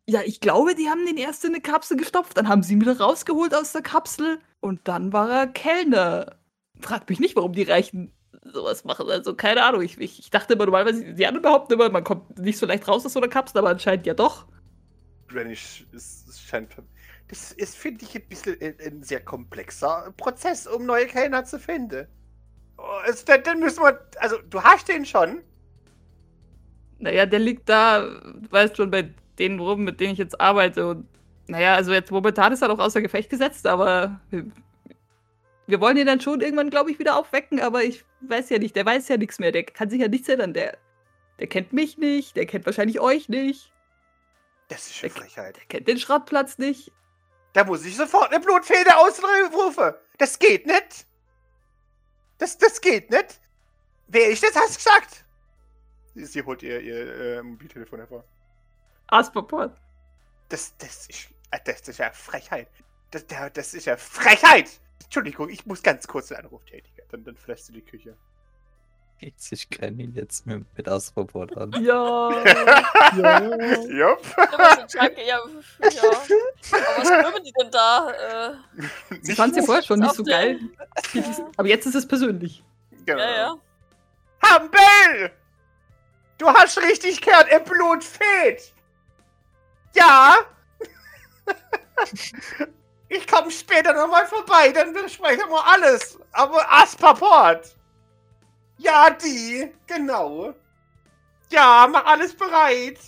[0.07, 2.81] Ja, ich glaube, die haben den erst in eine Kapsel gestopft, dann haben sie ihn
[2.81, 6.37] wieder rausgeholt aus der Kapsel und dann war er Kellner.
[6.79, 8.11] Frag mich nicht, warum die Reichen
[8.43, 9.09] sowas machen.
[9.09, 9.81] Also, keine Ahnung.
[9.81, 12.87] Ich, ich, ich dachte immer normalerweise, die anderen behaupten immer, man kommt nicht so leicht
[12.87, 14.47] raus aus so einer Kapsel, aber anscheinend ja doch.
[15.35, 16.75] Es, es scheint.
[17.27, 21.59] Das ist, finde ich, ein bisschen ein, ein sehr komplexer Prozess, um neue Kellner zu
[21.59, 22.07] finden.
[22.77, 23.99] Oh, es, dann, müssen wir.
[24.17, 25.41] Also, du hast den schon.
[26.99, 30.87] Naja, der liegt da, du weißt schon, bei denen rum, mit denen ich jetzt arbeite.
[30.87, 31.07] Und
[31.47, 34.45] naja, also jetzt momentan ist er doch außer Gefecht gesetzt, aber wir,
[35.67, 38.75] wir wollen ihn dann schon irgendwann, glaube ich, wieder aufwecken, aber ich weiß ja nicht,
[38.75, 40.77] der weiß ja nichts mehr, der kann sich ja nichts erinnern, der,
[41.39, 43.71] der kennt mich nicht, der kennt wahrscheinlich euch nicht,
[44.71, 45.57] Das ist eine Der- Frechheit.
[45.57, 46.91] der kennt den Schrottplatz nicht.
[47.51, 49.93] Da muss ich sofort eine Blutfeder ausrufen.
[50.17, 51.05] Das geht nicht.
[52.37, 53.41] Das, das geht nicht.
[54.07, 55.25] Wer ich das hast gesagt?
[56.15, 58.23] Sie, holt ihr, ihr äh, Mobiltelefon hervor.
[59.07, 59.77] Asperport.
[60.47, 62.69] Das, das ist, äh, das ist ja Frechheit.
[63.11, 64.69] Das, das ist ja Frechheit.
[65.03, 67.01] Entschuldigung, ich muss ganz kurz den Anruf tätigen.
[67.09, 68.15] Dann, dann verlässt du die Küche.
[69.23, 71.71] Jetzt, ich kenne ihn jetzt mit, mit Astrobot an.
[71.83, 72.31] Ja.
[73.15, 73.39] ja.
[73.85, 74.25] Jupp.
[74.87, 75.37] So ja, ja.
[75.37, 75.51] Aber
[76.97, 78.09] was schwimmen die denn da?
[78.09, 78.53] Äh,
[79.21, 80.59] Sie fand sie vorher schon nicht so geil.
[81.55, 82.63] Aber jetzt ist es persönlich.
[83.05, 83.21] Genau.
[83.21, 83.55] ja, ja.
[84.43, 85.31] Hambel!
[86.39, 88.73] Du hast richtig gehört, im Blut fehlt!
[89.93, 90.37] Ja!
[93.07, 96.17] ich komme später nochmal vorbei, dann besprechen wir alles.
[96.31, 97.75] Aber Aspaport!
[98.81, 100.53] Ja, die, genau.
[101.51, 102.99] Ja, mach alles bereit.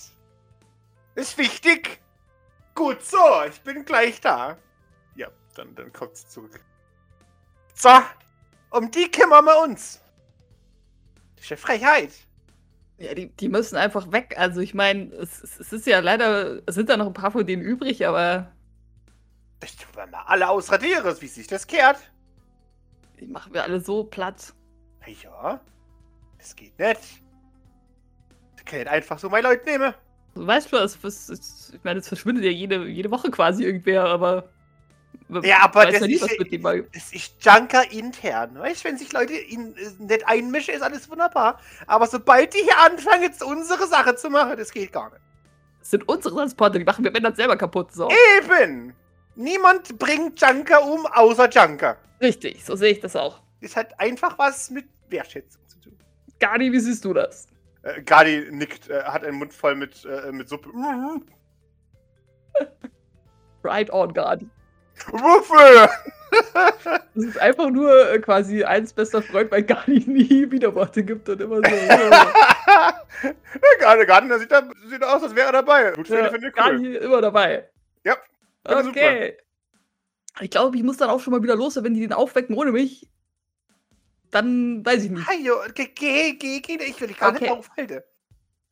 [1.16, 2.00] Ist wichtig.
[2.76, 4.58] Gut so, ich bin gleich da.
[5.16, 6.60] Ja, dann, dann kommt sie zurück.
[7.76, 7.90] So,
[8.72, 10.02] um die kümmern wir uns.
[11.36, 12.12] Das ist eine Frechheit.
[12.98, 14.36] Ja, die, die müssen einfach weg.
[14.38, 17.32] Also ich meine, es, es es ist ja leider, es sind da noch ein paar
[17.32, 18.52] von denen übrig, aber
[19.60, 21.98] Das tun wir mal alle ausradieren, wie sich das kehrt.
[23.20, 24.54] die machen wir alle so platt.
[25.06, 25.60] Na Ja,
[26.38, 27.00] das geht nicht.
[28.58, 29.94] Ich kann nicht einfach so meine Leute nehmen.
[30.36, 34.06] Du weißt es, es, es, ich meine, es verschwindet ja jede, jede Woche quasi irgendwer,
[34.06, 34.50] aber
[35.44, 36.84] Ja, aber das ja nie, ist was.
[36.94, 38.58] Das ist Junker intern.
[38.58, 41.60] Weißt du, wenn sich Leute in, äh, nicht einmischen, ist alles wunderbar.
[41.88, 45.22] Aber sobald die hier anfangen, jetzt unsere Sache zu machen, das geht gar nicht.
[45.80, 47.92] Das sind unsere Transporter, die machen wir wenn dann selber kaputt.
[47.92, 48.10] So.
[48.38, 48.94] Eben!
[49.36, 51.98] Niemand bringt Junker um, außer Junker.
[52.22, 53.42] Richtig, so sehe ich das auch.
[53.64, 55.98] Das hat einfach was mit Wertschätzung zu tun.
[56.40, 57.48] Gani, wie siehst du das?
[57.84, 60.70] Äh, Gardi nickt, äh, hat einen Mund voll mit, äh, mit Suppe.
[63.64, 64.50] Right on, Gani.
[65.08, 65.90] Wuffe!
[67.16, 71.40] Das ist einfach nur äh, quasi eins bester Freund, weil Gani nie Widerworte gibt und
[71.40, 71.64] immer so.
[71.64, 71.70] so.
[73.80, 75.92] Gardi der sieht, da, sieht aus, als wäre er dabei.
[75.92, 76.96] Gut Ja, finde ich cool.
[76.96, 77.70] Immer dabei.
[78.04, 78.18] Ja,
[78.66, 79.38] Okay.
[80.42, 82.72] Ich glaube, ich muss dann auch schon mal wieder los, wenn die den aufwecken ohne
[82.72, 83.08] mich.
[84.34, 85.28] Dann weiß ich nicht.
[85.28, 87.44] Hajo, geh, geh, geh, geh, ich will dich gar Okay.
[87.46, 88.02] nicht aufhalten.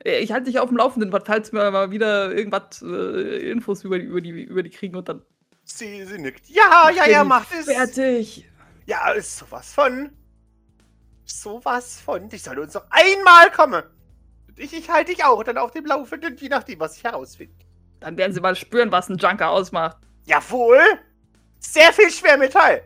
[0.04, 4.00] Äh, Ich halte dich auf dem Laufenden, falls wir mal wieder irgendwas äh, Infos über
[4.00, 5.22] die, über, die, über die kriegen und dann.
[5.64, 6.50] Sie, sie nickt.
[6.50, 7.66] Ja, ja, ja, mach es.
[7.66, 8.50] Fertig.
[8.88, 10.10] Ja, ist sowas von.
[11.26, 12.28] Sowas von.
[12.28, 13.84] Die soll uns noch einmal kommen.
[14.58, 17.54] Ich, ich halte dich auch dann auf dem Laufenden, je nachdem, was ich herausfinde.
[18.00, 19.98] Dann werden sie mal spüren, was ein Junker ausmacht.
[20.26, 20.82] Jawohl!
[21.60, 22.82] Sehr viel Schwermetall!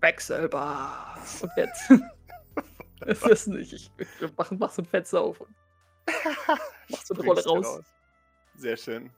[0.00, 1.15] Wechselbar.
[1.42, 1.90] Und jetzt.
[3.00, 3.72] Das ist nicht.
[3.74, 5.54] Ich, ich mach, mach so ein Fenster auf und
[6.88, 7.84] mach so eine Rolle du raus.
[8.56, 9.10] Sehr schön.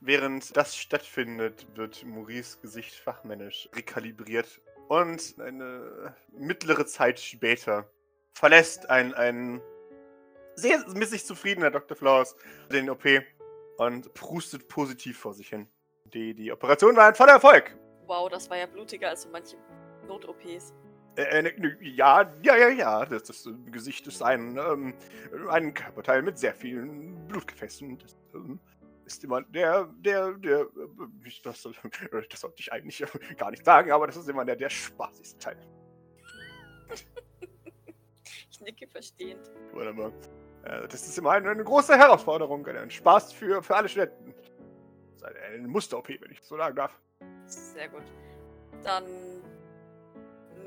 [0.00, 4.60] Während das stattfindet, wird Maurice Gesicht fachmännisch rekalibriert.
[4.88, 7.90] Und eine mittlere Zeit später
[8.32, 9.60] verlässt ein, ein
[10.54, 11.96] sehr mit sich zufriedener Dr.
[11.96, 12.36] Flowers
[12.72, 13.04] den OP
[13.76, 15.68] und prustet positiv vor sich hin.
[16.04, 17.76] Die, die Operation war ein voller Erfolg.
[18.06, 19.56] Wow, das war ja blutiger als so manche
[20.06, 20.72] Not-OPs.
[21.20, 23.04] Äh, äh, ja, ja, ja, ja.
[23.06, 24.94] Das, das äh, Gesicht ist ein, ähm,
[25.48, 27.98] ein Körperteil mit sehr vielen Blutgefäßen.
[27.98, 28.58] Das ähm,
[29.04, 30.66] ist immer der, der, der,
[31.44, 31.62] das,
[32.30, 33.04] das sollte ich eigentlich
[33.36, 35.56] gar nicht sagen, aber das ist immer der, der spaßigste Teil.
[38.52, 39.50] Ich nicke verstehend.
[39.72, 40.12] Wunderbar.
[40.64, 44.34] Äh, das ist immer eine, eine große Herausforderung, ein Spaß für, für alle Studenten.
[45.18, 47.00] Das ist eine Muster-OP, wenn ich so sagen darf.
[47.46, 48.02] Sehr gut.
[48.82, 49.04] Dann,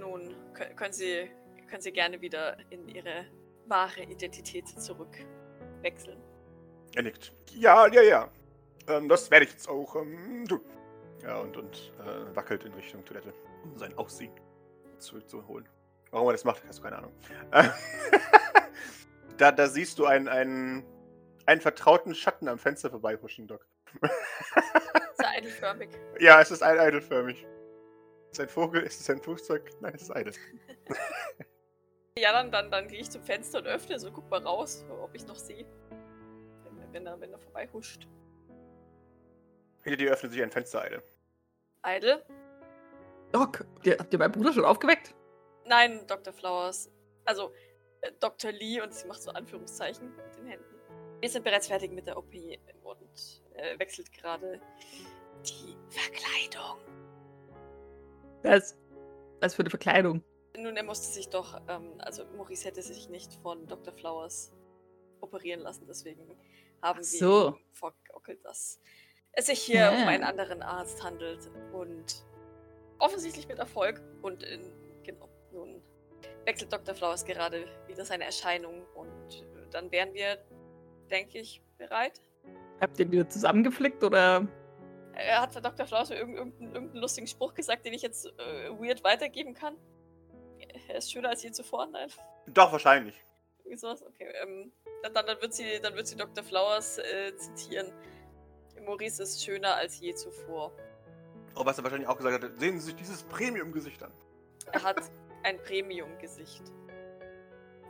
[0.03, 1.29] nun, kö- können Sie,
[1.69, 3.25] können Sie gerne wieder in Ihre
[3.67, 6.21] wahre Identität zurückwechseln.
[6.95, 7.33] Er nickt.
[7.53, 8.29] Ja, ja, ja.
[8.87, 10.61] Ähm, das werde ich jetzt auch ähm, tun.
[11.23, 14.33] Ja, und, und äh, wackelt in Richtung Toilette, um sein Aussehen
[14.99, 15.67] zurückzuholen.
[16.11, 17.13] Warum er das macht, hast du keine Ahnung.
[17.51, 17.69] Äh,
[19.37, 20.85] da, da siehst du einen, einen,
[21.45, 23.65] einen vertrauten Schatten am Fenster vorbeihuschen, Doc.
[25.13, 25.89] Sehr eitelförmig.
[26.19, 27.47] Ja, es ist ein eidelförmig.
[28.33, 28.81] Ist es ein Vogel?
[28.81, 29.69] Ist es ein Flugzeug?
[29.79, 30.33] Nein, es ist eitel.
[32.15, 35.15] Ja, dann, dann, dann gehe ich zum Fenster und öffne so, guck mal raus, ob
[35.15, 35.65] ich noch sehe.
[36.63, 38.07] Wenn, wenn, er, wenn er vorbei huscht.
[39.81, 41.01] Hinter dir öffnet sich ein Fenster-Eide.
[41.83, 42.23] Idle?
[43.31, 45.15] Doc, habt ihr, habt ihr meinen Bruder schon aufgeweckt?
[45.65, 46.33] Nein, Dr.
[46.33, 46.91] Flowers.
[47.25, 47.51] Also,
[48.01, 48.51] äh, Dr.
[48.51, 50.75] Lee und sie macht so Anführungszeichen mit den Händen.
[51.19, 52.31] Wir sind bereits fertig mit der OP
[52.83, 54.61] und äh, wechselt gerade
[55.47, 56.92] die Verkleidung.
[58.43, 58.77] Was?
[59.41, 60.23] Was für eine Verkleidung?
[60.57, 63.93] Nun, er musste sich doch, ähm, also Maurice hätte sich nicht von Dr.
[63.93, 64.53] Flowers
[65.21, 66.37] operieren lassen, deswegen haben
[66.81, 67.47] Ach wir so.
[67.49, 68.79] ihm vorgegaukelt, dass
[69.31, 69.91] es sich hier Ja.
[69.91, 72.23] um einen anderen Arzt handelt und
[72.99, 74.61] offensichtlich mit Erfolg und in,
[75.03, 75.81] genau, nun
[76.45, 76.93] wechselt Dr.
[76.93, 80.37] Flowers gerade wieder seine Erscheinung und äh, dann wären wir,
[81.09, 82.21] denke ich, bereit.
[82.79, 84.47] Habt ihr ihn wieder zusammengeflickt oder?
[85.15, 85.85] Er hat Dr.
[85.85, 89.75] Flowers mir irgendeinen, irgendeinen, lustigen Spruch gesagt, den ich jetzt äh, weird weitergeben kann.
[90.87, 92.09] Er ist schöner als je zuvor, nein.
[92.47, 93.15] Doch, wahrscheinlich.
[93.59, 94.03] Irgendwie sowas?
[94.03, 94.31] Okay.
[94.41, 94.71] Ähm,
[95.03, 96.43] dann, dann, wird sie, dann wird sie Dr.
[96.43, 97.91] Flowers äh, zitieren.
[98.85, 100.71] Maurice ist schöner als je zuvor.
[101.55, 104.11] Oh, was er wahrscheinlich auch gesagt hat, sehen Sie sich dieses Premium-Gesicht an.
[104.71, 105.01] Er hat
[105.43, 106.63] ein Premium-Gesicht.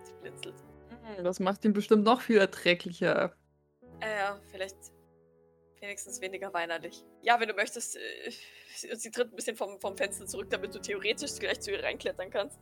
[0.03, 0.55] Sie blinzelt.
[0.89, 3.33] Hm, Das macht ihn bestimmt noch viel erträglicher.
[4.01, 4.75] Äh, ja, vielleicht
[5.83, 7.03] wenigstens weniger weinerlich.
[7.21, 8.31] Ja, wenn du möchtest, äh,
[8.75, 11.83] sie, sie tritt ein bisschen vom, vom Fenster zurück, damit du theoretisch gleich zu ihr
[11.83, 12.57] reinklettern kannst.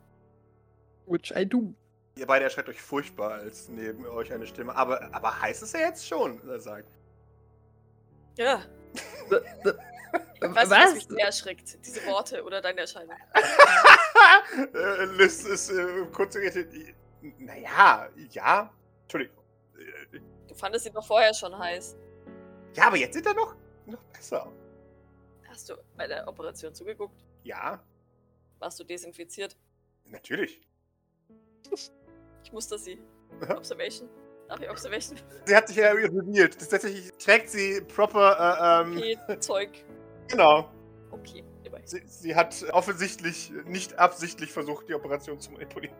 [1.06, 1.74] Which I do.
[2.18, 4.76] Ihr beide erschreckt euch furchtbar, als neben euch eine Stimme.
[4.76, 6.90] Aber, aber heißt es ja jetzt schon, er sagt.
[8.38, 8.64] Ja.
[9.32, 9.74] D- d-
[10.36, 10.94] Ich weiß nicht, was Was?
[10.96, 11.86] mich mehr erschreckt.
[11.86, 13.16] Diese Worte oder deine Erscheinung.
[14.74, 16.96] äh, Liz ist äh, kurz irritiert.
[17.38, 18.74] Naja, ja.
[19.04, 19.44] Entschuldigung.
[19.78, 21.96] Äh, Du fandest ihn doch vorher schon heiß.
[22.76, 23.56] Ja, aber jetzt sind er noch,
[23.86, 24.52] noch besser.
[25.50, 27.24] Hast du bei der Operation zugeguckt?
[27.44, 27.84] Ja,
[28.60, 29.58] Warst du desinfiziert?
[30.06, 30.62] natürlich.
[32.44, 33.00] Ich muster sie.
[33.56, 34.10] Observation.
[34.50, 35.18] Darf ich Observation?
[35.46, 35.94] Sie hat sich ja.
[36.48, 39.70] Das tatsächlich trägt sie proper, äh, ähm, Zeug.
[40.28, 40.70] genau.
[41.12, 41.44] Okay.
[41.86, 45.96] Sie, sie hat offensichtlich nicht absichtlich versucht, die Operation zu manipulieren.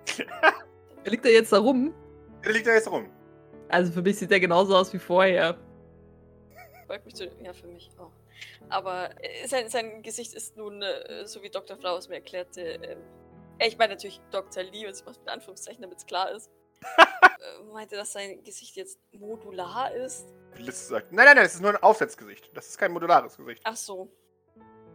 [1.06, 1.94] Liegt er jetzt da rum?
[2.42, 3.10] Er liegt da jetzt rum.
[3.70, 5.58] Also für mich sieht er genauso aus wie vorher.
[6.92, 7.32] Freut mich zu.
[7.42, 8.12] Ja, für mich auch.
[8.68, 11.78] Aber äh, sein, sein Gesicht ist nun, äh, so wie Dr.
[11.78, 12.98] Flowers mir erklärte, ähm,
[13.60, 14.64] äh, ich meine natürlich Dr.
[14.64, 16.52] Lee, und sie macht mit Anführungszeichen, damit es klar ist.
[16.98, 20.34] äh, meinte, dass sein Gesicht jetzt modular ist.
[20.58, 22.52] Liz sagt, nein, nein, nein, es ist nur ein Aufsetzgesicht.
[22.54, 23.62] Das ist kein modulares Gesicht.
[23.64, 24.12] Ach so.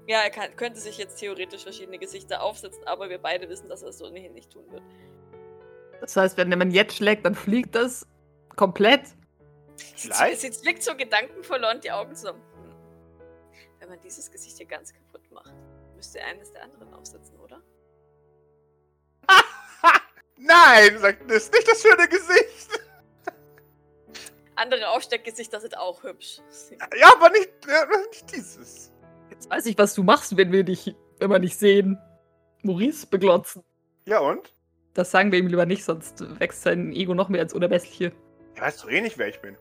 [0.06, 3.80] Ja, er kann, könnte sich jetzt theoretisch verschiedene Gesichter aufsetzen, aber wir beide wissen, dass
[3.80, 4.82] er es so ohnehin nicht tun wird.
[6.02, 8.06] Das heißt, wenn man jetzt schlägt, dann fliegt das
[8.54, 9.16] komplett.
[9.76, 10.40] Vielleicht.
[10.40, 12.42] sie zwickt so Gedanken verloren die Augen zusammen.
[12.54, 12.74] Hm.
[13.78, 15.54] Wenn man dieses Gesicht hier ganz kaputt macht,
[15.94, 17.62] müsste er eines der anderen aufsetzen, oder?
[20.36, 22.80] Nein, sagt Liz, nicht das schöne Gesicht.
[24.56, 26.40] Andere Aufsteckgesichter sind auch hübsch.
[26.98, 28.92] Ja, aber nicht, ja, nicht dieses.
[29.30, 31.98] Jetzt weiß ich, was du machst, wenn wir dich, wenn wir nicht sehen.
[32.62, 33.62] Maurice beglotzen.
[34.06, 34.52] Ja, und?
[34.94, 38.12] Das sagen wir ihm lieber nicht, sonst wächst sein Ego noch mehr ins Unermessliche.
[38.54, 39.56] Er weiß doch eh nicht, wer ich bin.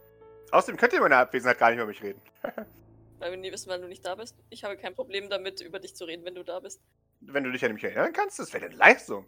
[0.51, 2.21] Außerdem könnt ihr in meiner Abwesenheit gar nicht über mich reden.
[3.19, 4.35] Weil wir nie wissen, wann du nicht da bist.
[4.49, 6.81] Ich habe kein Problem damit, über dich zu reden, wenn du da bist.
[7.21, 9.25] Wenn du dich an mich erinnern kannst, das wäre eine Leistung.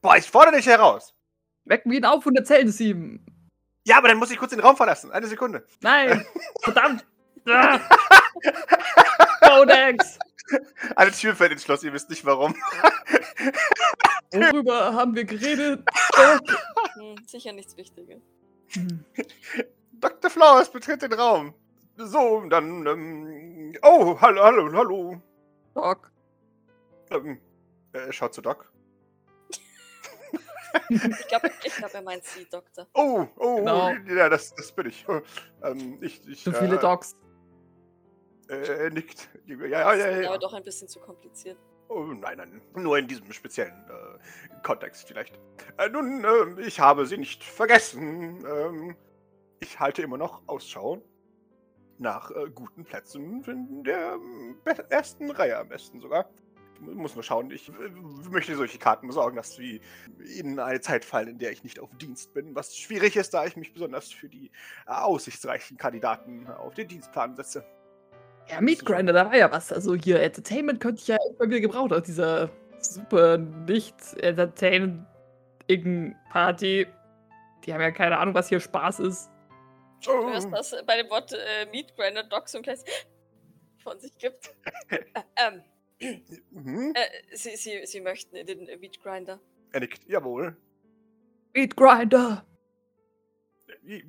[0.00, 1.14] Boah, ich fordere dich heraus.
[1.64, 3.24] Wecken wir ihn auf und erzählen es ihm.
[3.84, 5.10] Ja, aber dann muss ich kurz den Raum verlassen.
[5.10, 5.66] Eine Sekunde.
[5.80, 6.24] Nein!
[6.62, 7.04] Verdammt!
[9.40, 10.18] Codex!
[10.96, 12.54] Eine Tür fällt ins Schloss, ihr wisst nicht warum.
[14.32, 15.84] Worüber haben wir geredet?
[16.94, 18.22] Hm, sicher nichts Wichtiges.
[18.72, 19.04] Hm.
[20.04, 20.30] Dr.
[20.30, 21.54] Flowers betritt den Raum.
[21.96, 25.22] So, dann, ähm, oh, hallo, hallo, hallo.
[25.74, 26.12] Doc.
[27.10, 27.40] Ähm,
[27.92, 28.70] er schaut zu Doc.
[30.90, 32.86] Ich glaube, ich glaub, er meint sie, Doktor.
[32.94, 33.90] Oh, oh, Genau.
[34.08, 35.06] ja, das, das bin ich.
[35.62, 37.14] Ähm, ich, ich Zu viele äh, Docs.
[38.48, 39.28] äh, Er nickt.
[39.46, 40.28] Ja, ja, ja, Das ist ja.
[40.30, 41.56] aber doch ein bisschen zu kompliziert.
[41.88, 45.38] Oh, nein, nein, nur in diesem speziellen äh, Kontext vielleicht.
[45.78, 48.44] Äh, nun, ähm, ich habe sie nicht vergessen.
[48.44, 48.96] Ähm,
[49.64, 51.02] ich halte immer noch Ausschau
[51.98, 54.56] nach äh, guten Plätzen in der ähm,
[54.90, 56.28] ersten Reihe am besten sogar.
[56.80, 57.70] Muss nur schauen, ich
[58.30, 59.80] möchte solche Karten besorgen, dass sie
[60.38, 63.46] in eine Zeit fallen, in der ich nicht auf Dienst bin, was schwierig ist, da
[63.46, 64.50] ich mich besonders für die
[64.86, 67.64] äh, aussichtsreichen Kandidaten auf den Dienstplan setze.
[68.50, 69.72] Ja, Meat Grinder, da war ja was.
[69.72, 72.50] Also hier, Entertainment könnte ich ja mal wieder gebraucht aus dieser
[72.80, 75.06] super nicht entertainment
[76.30, 76.86] Party.
[77.64, 79.30] Die haben ja keine Ahnung, was hier Spaß ist.
[80.04, 82.84] Du hörst, dass bei dem Wort äh, Meat Grinder Doc so ein kleines
[83.82, 84.54] von sich gibt.
[84.90, 84.98] äh,
[85.36, 85.62] ähm,
[86.50, 86.92] Mhm.
[86.94, 89.40] äh, sie, sie, sie möchten in den äh, Meat Grinder.
[89.72, 90.56] Er nickt, jawohl.
[91.54, 92.44] Meat Grinder!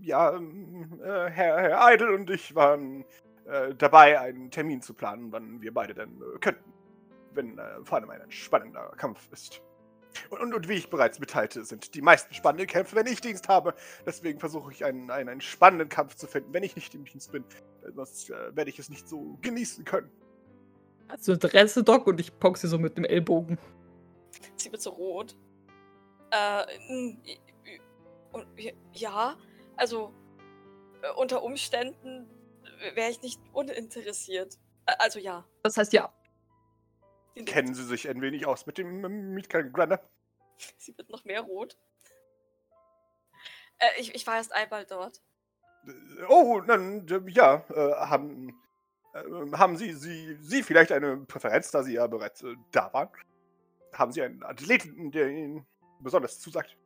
[0.02, 3.06] Ja, ähm, äh, Herr, Herr Idle und ich waren
[3.46, 6.74] äh, dabei, einen Termin zu planen, wann wir beide denn äh, könnten.
[7.34, 9.62] Wenn äh, vor allem ein spannender Kampf ist.
[10.30, 13.48] Und, und, und wie ich bereits mitteilte, sind die meisten spannenden Kämpfe, wenn ich Dienst
[13.48, 13.74] habe.
[14.06, 17.32] Deswegen versuche ich einen, einen, einen spannenden Kampf zu finden, wenn ich nicht im Dienst
[17.32, 17.44] bin.
[17.94, 20.10] Sonst äh, werde ich es nicht so genießen können.
[21.08, 22.08] Hast du Interesse, Doc?
[22.08, 23.58] Und ich ponk sie so mit dem Ellbogen.
[24.56, 25.36] Sie wird so rot.
[26.32, 26.64] Äh,
[28.94, 29.38] ja,
[29.76, 30.14] also
[31.02, 32.28] äh, unter Umständen
[32.94, 34.58] wäre ich nicht uninteressiert.
[34.86, 35.46] Also ja.
[35.64, 36.12] Das heißt ja.
[37.44, 39.02] Kennen Sie sich ein wenig aus mit dem
[39.48, 40.02] Grinder?
[40.78, 41.78] Sie wird noch mehr rot.
[43.78, 45.22] Äh, ich, ich war erst einmal dort.
[46.30, 48.58] Oh, dann, äh, ja, äh, haben,
[49.14, 53.10] äh, haben Sie, Sie, Sie vielleicht eine Präferenz, da Sie ja bereits äh, da waren?
[53.94, 55.68] Haben Sie einen Athleten, der Ihnen
[56.00, 56.78] besonders zusagt?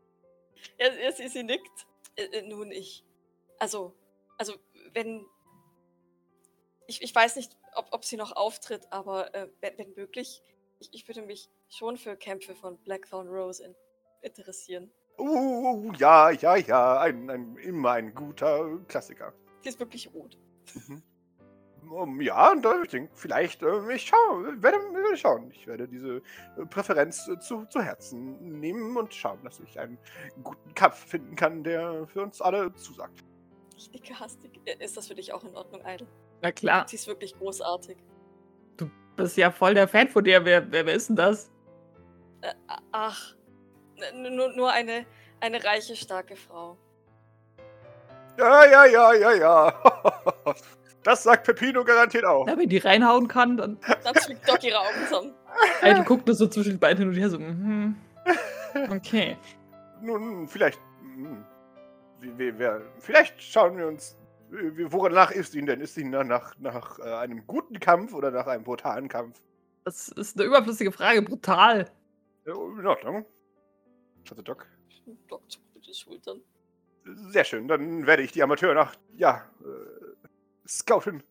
[0.77, 1.88] Ja, sie, sie nickt.
[2.15, 3.05] Äh, nun, ich.
[3.59, 3.95] Also,
[4.38, 4.55] also,
[4.93, 5.25] wenn.
[6.88, 10.41] Ich, ich weiß nicht, ob, ob sie noch auftritt, aber äh, wenn, wenn möglich,
[10.79, 13.75] ich, ich würde mich schon für Kämpfe von Blackthorn Rose in,
[14.21, 14.91] interessieren.
[15.17, 19.34] Oh, ja, ja, ja, ein, ein, immer ein guter Klassiker.
[19.62, 20.38] Sie ist wirklich rot.
[21.89, 25.50] Um, ja, und äh, ich denke, vielleicht, äh, ich schaue, werde, werde schauen.
[25.52, 26.21] Ich werde diese
[26.58, 29.98] äh, Präferenz äh, zu, zu Herzen nehmen und schauen, dass ich einen
[30.43, 33.23] guten Kampf finden kann, der für uns alle zusagt.
[33.75, 34.60] Ich nicke hastig.
[34.65, 36.08] Äh, Ist das für dich auch in Ordnung, Idle?
[36.42, 36.85] Na klar.
[36.87, 37.98] Sie ist wirklich großartig.
[38.77, 40.44] Du bist ja voll der Fan von dir.
[40.46, 41.52] Wer, wer, wer ist denn das?
[42.42, 42.54] Äh,
[42.92, 43.35] ach,
[44.15, 45.06] nur, nur eine,
[45.42, 46.77] eine reiche, starke Frau.
[48.37, 49.73] Ja, ja, ja, ja, ja.
[51.04, 52.46] Das sagt Pepino garantiert auch.
[52.46, 53.79] Na, wenn die reinhauen kann, dann.
[54.04, 55.33] Dann zwickt Doc ihre Augen zusammen.
[55.81, 57.96] Idle guckt nur so zwischen den beiden hin und her, so, mhm.
[58.92, 59.37] Okay.
[60.02, 60.77] Nun, vielleicht.
[61.02, 61.46] hm,
[62.19, 64.17] wie- wie- wer- vielleicht schauen wir uns.
[64.52, 65.81] Wie- Wonach ist ihn denn?
[65.81, 69.41] Ist ihn nach, nach, nach äh, einem guten Kampf oder nach einem brutalen Kampf?
[69.85, 71.89] Das ist eine überflüssige Frage, brutal.
[72.45, 73.25] Äh, In Ordnung.
[74.27, 74.65] Sagte Doc.
[75.27, 76.41] Doc zuckt den Schultern.
[77.31, 81.23] Sehr schön, dann werde ich die Amateure nach, ja, äh, scouten.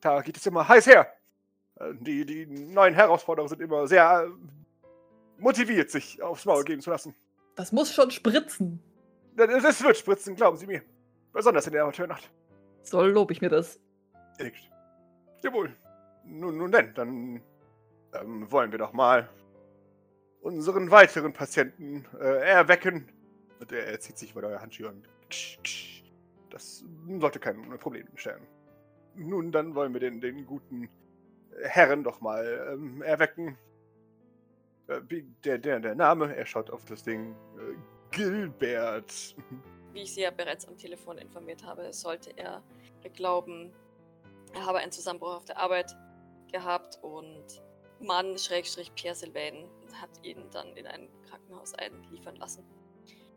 [0.00, 1.12] Da geht es immer heiß her.
[1.76, 4.88] Äh, Die, die neuen Herausforderer sind immer sehr äh,
[5.38, 7.14] motiviert, sich aufs Maul gehen zu lassen.
[7.54, 8.82] Das muss schon spritzen.
[9.36, 10.82] Es wird spritzen, glauben Sie mir.
[11.32, 12.30] Besonders in der Amateurnacht.
[12.82, 13.80] So lob ich mir das.
[14.38, 14.70] Er nickt.
[15.42, 15.74] Jawohl.
[16.24, 17.42] Nun, nun denn, dann
[18.14, 19.28] ähm, wollen wir doch mal
[20.40, 23.10] unseren weiteren Patienten äh, erwecken.
[23.60, 25.02] Und er, er zieht sich bei euer Handschuhe an.
[25.30, 26.02] Ksch, ksch.
[26.50, 28.46] Das sollte kein Problem stellen.
[29.14, 30.88] Nun, dann wollen wir den, den guten
[31.62, 33.56] Herren doch mal ähm, erwecken.
[34.88, 35.00] Äh,
[35.44, 37.34] der, der, der Name, er schaut auf das Ding.
[37.56, 37.76] Äh,
[38.10, 39.36] Gilbert.
[39.92, 42.62] Wie ich Sie ja bereits am Telefon informiert habe, sollte er
[43.14, 43.72] glauben,
[44.54, 45.94] er habe einen Zusammenbruch auf der Arbeit
[46.50, 47.44] gehabt und
[48.00, 49.68] Mann, Schrägstrich Pierre Sylvain,
[50.00, 52.64] hat ihn dann in ein Krankenhaus einliefern lassen,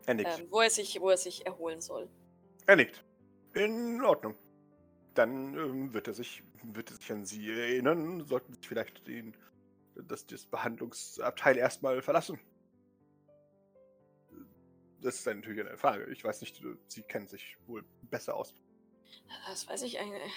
[0.06, 0.38] Er nickt.
[0.38, 2.08] ähm, wo, er sich, wo er sich erholen soll.
[2.66, 3.04] Er nickt.
[3.54, 4.34] In Ordnung.
[5.14, 9.36] Dann ähm, wird, er sich, wird er sich an Sie erinnern, sollten Sie vielleicht den,
[9.94, 12.38] das, das Behandlungsabteil erstmal verlassen.
[15.02, 16.10] Das ist natürlich eine Frage.
[16.10, 18.54] Ich weiß nicht, Sie kennen sich wohl besser aus.
[19.48, 20.32] Das weiß ich eigentlich.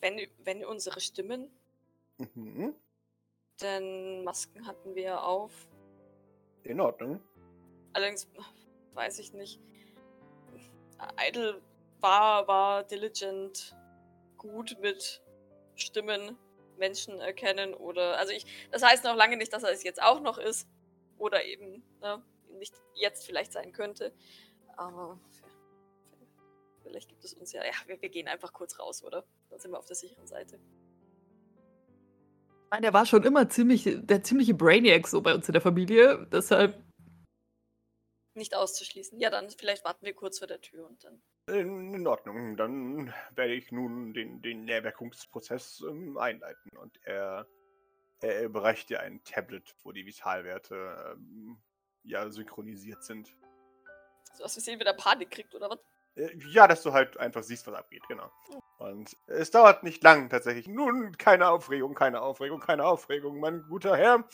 [0.00, 1.50] Wenn, wenn unsere Stimmen,
[2.34, 2.74] Mhm.
[3.62, 5.52] denn Masken hatten wir auf.
[6.64, 7.20] In Ordnung.
[7.94, 8.28] Allerdings
[8.92, 9.58] weiß ich nicht.
[11.18, 11.62] Idle
[12.00, 13.74] war, war diligent,
[14.36, 15.22] gut mit
[15.74, 16.36] Stimmen,
[16.76, 18.18] Menschen erkennen oder.
[18.18, 18.44] Also ich.
[18.70, 20.68] Das heißt noch lange nicht, dass er es jetzt auch noch ist.
[21.16, 22.22] Oder eben, ne,
[22.60, 24.14] nicht jetzt vielleicht sein könnte.
[24.76, 25.18] Aber
[26.82, 27.64] vielleicht gibt es uns ja.
[27.64, 29.24] Ja, wir, wir gehen einfach kurz raus, oder?
[29.48, 30.60] Dann sind wir auf der sicheren Seite.
[32.64, 35.60] Ich meine, der war schon immer ziemlich, der ziemliche Brainiac so bei uns in der
[35.60, 36.28] Familie.
[36.30, 36.80] Deshalb,
[38.34, 39.18] Nicht auszuschließen.
[39.18, 41.20] Ja, dann vielleicht warten wir kurz vor der Tür und dann.
[41.48, 42.56] In, in Ordnung.
[42.56, 46.76] Dann werde ich nun den, den Nährwirkungsprozess ähm, einleiten.
[46.76, 47.48] Und er,
[48.20, 51.60] er überreicht dir ein Tablet, wo die Vitalwerte ähm,
[52.04, 53.34] ja synchronisiert sind.
[54.34, 55.78] So was wir sehen, wenn er Panik kriegt, oder was?
[56.16, 58.30] Äh, Ja, dass du halt einfach siehst, was abgeht, genau.
[58.78, 60.66] Und es dauert nicht lang tatsächlich.
[60.66, 64.24] Nun, keine Aufregung, keine Aufregung, keine Aufregung, mein guter Herr.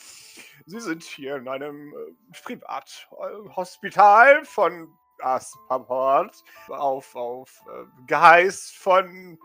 [0.65, 6.35] Sie sind hier in einem äh, Privathospital von Aspaport
[6.69, 9.37] auf, auf äh, Geheiß von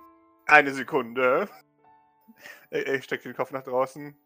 [0.47, 1.49] eine Sekunde.
[2.70, 4.16] Er, er steckt den Kopf nach draußen.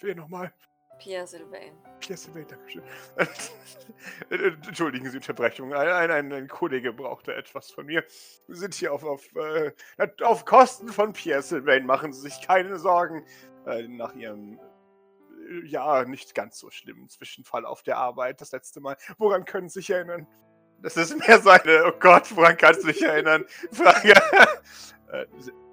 [0.00, 0.52] Wer nochmal?
[0.98, 1.72] Pierre Sylvain.
[2.00, 2.82] Pierre Sylvain, Dankeschön.
[4.30, 5.72] Entschuldigen Sie Unterbrechung.
[5.72, 8.04] Ein, ein, ein, Kollege brauchte etwas von mir.
[8.46, 9.72] Wir sind hier auf, auf, äh,
[10.22, 11.86] auf Kosten von Pierre Sylvain.
[11.86, 13.24] Machen Sie sich keine Sorgen.
[13.66, 14.58] Äh, nach Ihrem,
[15.48, 18.96] äh, ja, nicht ganz so schlimmen Zwischenfall auf der Arbeit das letzte Mal.
[19.18, 20.26] Woran können Sie sich erinnern?
[20.80, 23.44] Das ist mehr so eine, oh Gott, woran kannst du dich erinnern?
[23.72, 24.14] Frage.
[25.10, 25.24] Äh,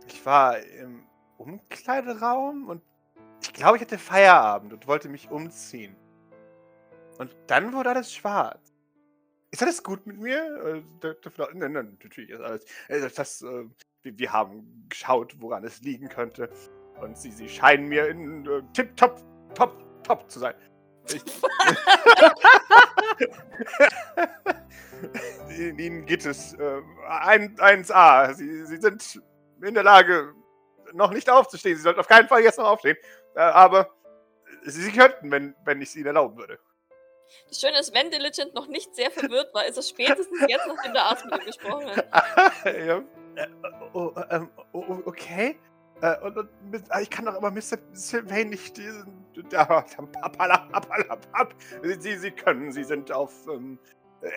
[0.08, 1.06] ich war im
[1.38, 2.82] Umkleideraum und
[3.56, 5.96] glaube, ich hatte Feierabend und wollte mich umziehen.
[7.18, 8.74] Und dann wurde alles schwarz.
[9.52, 10.38] Ist alles gut mit mir?
[10.66, 12.66] Äh, da- da- Nein, nein, natürlich ist alles.
[12.90, 13.66] äh, Das, äh,
[14.04, 16.50] wir, haben geschaut, woran es liegen könnte.
[17.02, 19.22] Und sie, sie scheinen mir in äh, tip top,
[19.56, 20.54] top, top zu sein.
[21.14, 21.24] Ich,
[25.58, 28.34] In Ihnen geht es äh, ein, 1A.
[28.34, 29.22] Sie, sie sind
[29.62, 30.34] in der Lage,
[30.94, 31.76] noch nicht aufzustehen.
[31.78, 32.98] Sie sollten auf keinen Fall jetzt noch aufstehen.
[33.36, 33.90] Äh, aber
[34.64, 36.60] Sie, könnten, wenn, wenn ich es Ihnen erlauben würde.
[37.50, 40.94] Das Schöne ist, wenn Diligent noch nicht sehr verwirrt war, ist es spätestens jetzt, nachdem
[40.94, 42.66] der Arzt mit ihm gesprochen hat.
[42.66, 43.04] ja.
[43.36, 43.48] Äh,
[43.94, 45.58] oh, ähm, oh, oh, okay.
[46.02, 47.78] Äh, und, und mit, ah, ich kann doch aber Mr.
[47.94, 49.26] Sylvain nicht diesen.
[52.00, 53.78] Sie, sie können, sie sind auf, ähm,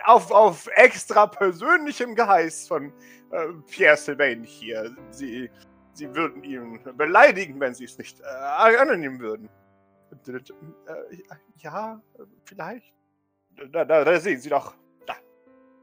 [0.04, 2.92] auf, auf extra persönlichem Geheiß von
[3.30, 4.96] äh, Pierre Sylvain hier.
[5.10, 5.50] Sie,
[5.98, 9.50] sie würden ihn beleidigen, wenn sie es nicht äh, annehmen würden.
[10.26, 10.40] Äh,
[11.56, 12.00] ja,
[12.44, 12.94] vielleicht.
[13.72, 14.74] Da, da, da sehen Sie doch.
[15.06, 15.16] Da.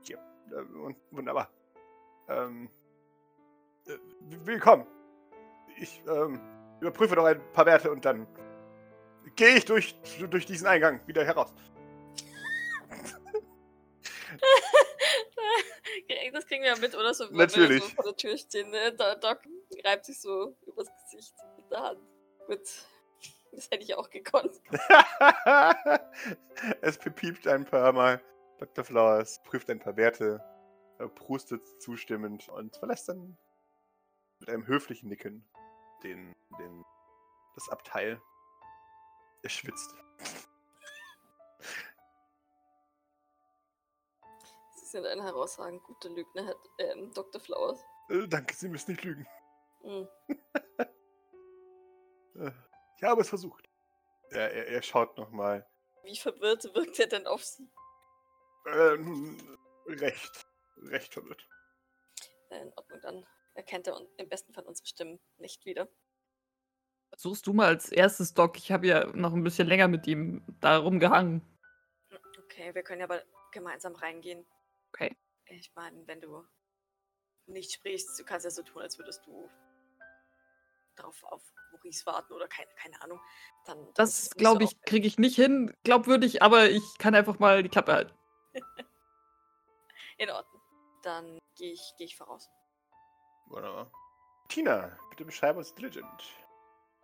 [0.01, 0.17] Hier.
[0.51, 1.49] Äh, und, wunderbar.
[2.29, 2.69] Ähm,
[3.87, 3.97] äh,
[4.45, 4.87] willkommen.
[5.77, 6.39] Ich ähm,
[6.79, 8.25] überprüfe noch ein paar Werte und dann
[9.35, 9.95] gehe ich durch,
[10.29, 11.53] durch diesen Eingang wieder heraus.
[16.35, 17.29] Das kriegen wir ja mit, oder so?
[17.29, 17.81] wenn Natürlich.
[17.81, 18.69] Wir so vor der Tür stehen.
[18.69, 18.91] Ne?
[19.21, 19.39] Doc
[19.85, 22.01] reibt sich so übers Gesicht mit der Hand.
[22.47, 22.59] Gut.
[23.51, 24.59] Das hätte ich auch gekonnt.
[26.81, 28.21] es piept ein paar Mal.
[28.57, 28.83] Dr.
[28.83, 30.43] Flowers prüft ein paar Werte,
[31.15, 33.37] prustet zustimmend und verlässt dann
[34.39, 35.45] mit einem höflichen Nicken
[36.03, 36.83] den, den,
[37.55, 38.21] das Abteil.
[39.43, 39.95] Er schwitzt.
[44.75, 47.39] Sie sind ein herausragend guter Lügner, Herr ähm, Dr.
[47.39, 47.79] Flowers.
[48.09, 49.25] Äh, danke, Sie müssen nicht lügen.
[49.85, 50.07] Hm.
[52.97, 53.69] Ich habe es versucht.
[54.29, 55.67] Er, er, er schaut nochmal.
[56.03, 57.69] Wie verwirrt wirkt er denn auf Sie?
[58.65, 60.45] Äh, nun, recht.
[60.77, 61.47] Recht verwirrt.
[62.49, 65.87] Äh, in Ordnung, dann erkennt er im besten Fall unsere Stimmen nicht wieder.
[67.15, 68.57] Suchst du mal als erstes, Doc.
[68.57, 71.41] Ich habe ja noch ein bisschen länger mit ihm da rumgehangen.
[72.43, 74.45] Okay, wir können ja aber gemeinsam reingehen.
[74.89, 75.15] Okay.
[75.47, 76.43] Ich meine, wenn du
[77.45, 79.49] nicht sprichst, du kannst ja so tun, als würdest du
[80.95, 81.41] darauf auf
[81.71, 83.19] Maurice warten oder keine, keine Ahnung.
[83.65, 87.15] Dann, dann ist es Das, glaube ich, kriege ich nicht hin, glaubwürdig, aber ich kann
[87.15, 88.13] einfach mal die Klappe halten.
[90.17, 90.61] In Ordnung.
[91.03, 92.49] Dann gehe ich, geh ich voraus.
[93.47, 93.91] Wunderbar.
[94.47, 96.23] Tina, bitte beschreibe uns Diligent.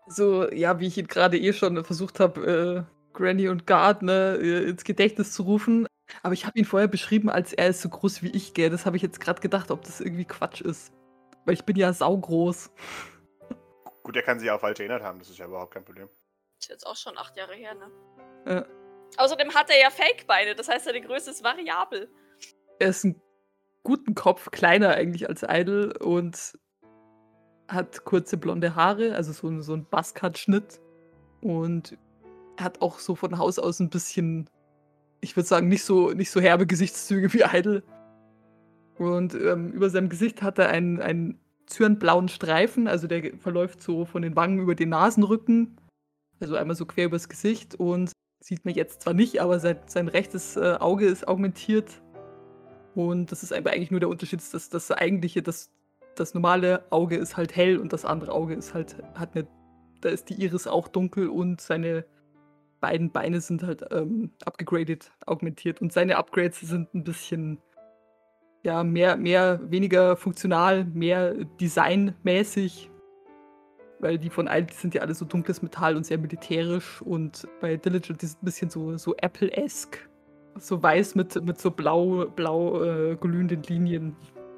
[0.07, 4.37] So, ja, wie ich ihn gerade eh schon versucht habe, äh, Granny und Guard ne,
[4.41, 5.87] äh, ins Gedächtnis zu rufen.
[6.23, 8.69] Aber ich habe ihn vorher beschrieben, als er ist so groß wie ich, gell.
[8.69, 10.91] Das habe ich jetzt gerade gedacht, ob das irgendwie Quatsch ist.
[11.45, 12.71] Weil ich bin ja saugroß.
[14.03, 16.09] Gut, er kann sich auch falsch erinnert haben, das ist ja überhaupt kein Problem.
[16.59, 17.91] Ist jetzt auch schon acht Jahre her, ne?
[18.45, 18.65] Ja.
[19.17, 22.09] Außerdem hat er ja Fake-Beine, das heißt, seine Größe ist variabel.
[22.79, 23.21] Er ist einen
[23.83, 26.57] guten Kopf, kleiner eigentlich als Idol und
[27.67, 30.79] hat kurze blonde Haare, also so, ein- so ein Buzzcut-Schnitt.
[31.41, 31.97] Und
[32.59, 34.47] hat auch so von Haus aus ein bisschen,
[35.21, 37.81] ich würde sagen, nicht so, nicht so herbe Gesichtszüge wie Idol.
[38.97, 41.39] Und ähm, über seinem Gesicht hat er einen, einen
[41.71, 45.77] zyanblauen Streifen, also der verläuft so von den Wangen über den Nasenrücken,
[46.39, 48.11] also einmal so quer übers Gesicht und
[48.43, 52.01] sieht man jetzt zwar nicht, aber sein, sein rechtes äh, Auge ist augmentiert.
[52.95, 55.69] Und das ist eigentlich nur der Unterschied, dass das eigentliche, das,
[56.15, 59.47] das normale Auge ist halt hell und das andere Auge ist halt, hat eine,
[60.01, 62.05] da ist die Iris auch dunkel und seine
[62.81, 65.79] beiden Beine sind halt ähm, abgegradet, augmentiert.
[65.81, 67.59] Und seine Upgrades sind ein bisschen,
[68.63, 72.89] ja, mehr, mehr, weniger funktional, mehr designmäßig,
[73.99, 77.47] weil die von allen, die sind ja alle so dunkles Metall und sehr militärisch und
[77.59, 80.07] bei Diligent, die sind ein bisschen so, so Apple-esque.
[80.59, 84.15] So weiß mit, mit so blau, blau äh, glühenden Linien.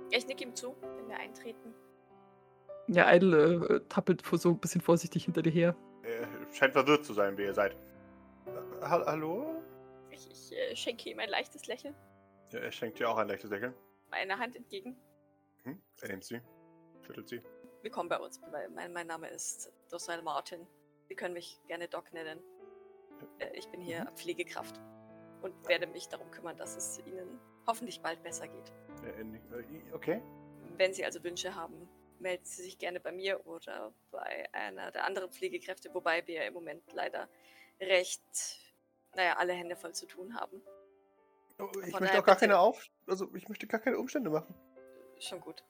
[0.10, 1.74] Ich nicke ihm zu, wenn wir eintreten.
[2.88, 5.76] Ja, Idle äh, tappelt so ein bisschen vorsichtig hinter dir her.
[6.02, 7.78] Er scheint verwirrt zu sein, wie ihr seid.
[8.82, 9.62] Ha- hallo?
[10.10, 11.96] Ich, ich äh, schenke ihm ein leichtes Lächeln,
[12.52, 13.74] Ja, er schenkt dir auch ein leichtes Lächeln.
[14.14, 14.96] Meine Hand entgegen.
[15.64, 15.82] Hm?
[16.02, 16.40] Er nimmt sie,
[17.02, 17.42] schüttelt sie.
[17.82, 18.40] Willkommen bei uns.
[18.76, 20.68] Mein, mein, Name ist Dosal Martin.
[21.08, 22.40] Sie können mich gerne Doc nennen.
[23.40, 24.80] Äh, Ich bin hier Pflegekraft
[25.42, 28.72] und werde mich darum kümmern, dass es Ihnen hoffentlich bald besser geht.
[29.26, 29.52] Nickt.
[29.52, 30.22] Äh, Okay.
[30.78, 31.90] Wenn Sie also Wünsche haben,
[32.20, 36.54] melden Sie sich gerne bei mir oder bei einer der anderen Pflegekräfte, wobei wir im
[36.54, 37.28] Moment leider
[37.80, 38.22] recht,
[39.16, 40.62] naja, alle Hände voll zu tun haben.
[41.60, 42.90] Oh, Ich möchte auch gar keine Auf...
[43.08, 44.56] Also, ich möchte gar keine Umstände machen.
[45.20, 45.64] Schon gut.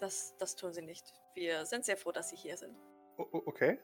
[0.00, 1.12] Das, das tun Sie nicht.
[1.34, 2.76] Wir sind sehr froh, dass Sie hier sind.
[3.18, 3.78] O okay.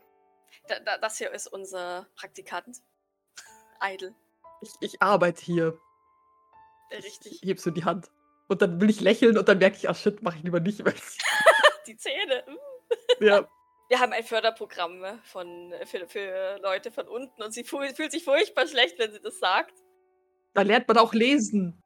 [0.67, 2.79] Da, da, das hier ist unser Praktikant.
[3.83, 4.15] Idle.
[4.61, 5.79] Ich, ich arbeite hier.
[6.91, 7.41] Äh, Ich Richtig.
[7.43, 8.11] heb so die Hand.
[8.49, 10.85] Und dann will ich lächeln und dann merke ich, ach shit, mache ich lieber nicht.
[10.85, 10.95] Weil
[11.87, 12.45] Die Zähne.
[12.47, 13.25] mm.
[13.25, 13.49] ja,
[13.89, 18.25] Wir haben ein Förderprogramm äh, von, für, für Leute von unten und sie fühlt sich
[18.25, 19.75] furchtbar schlecht, wenn sie das sagt.
[20.55, 21.83] Da lernt man auch lesen.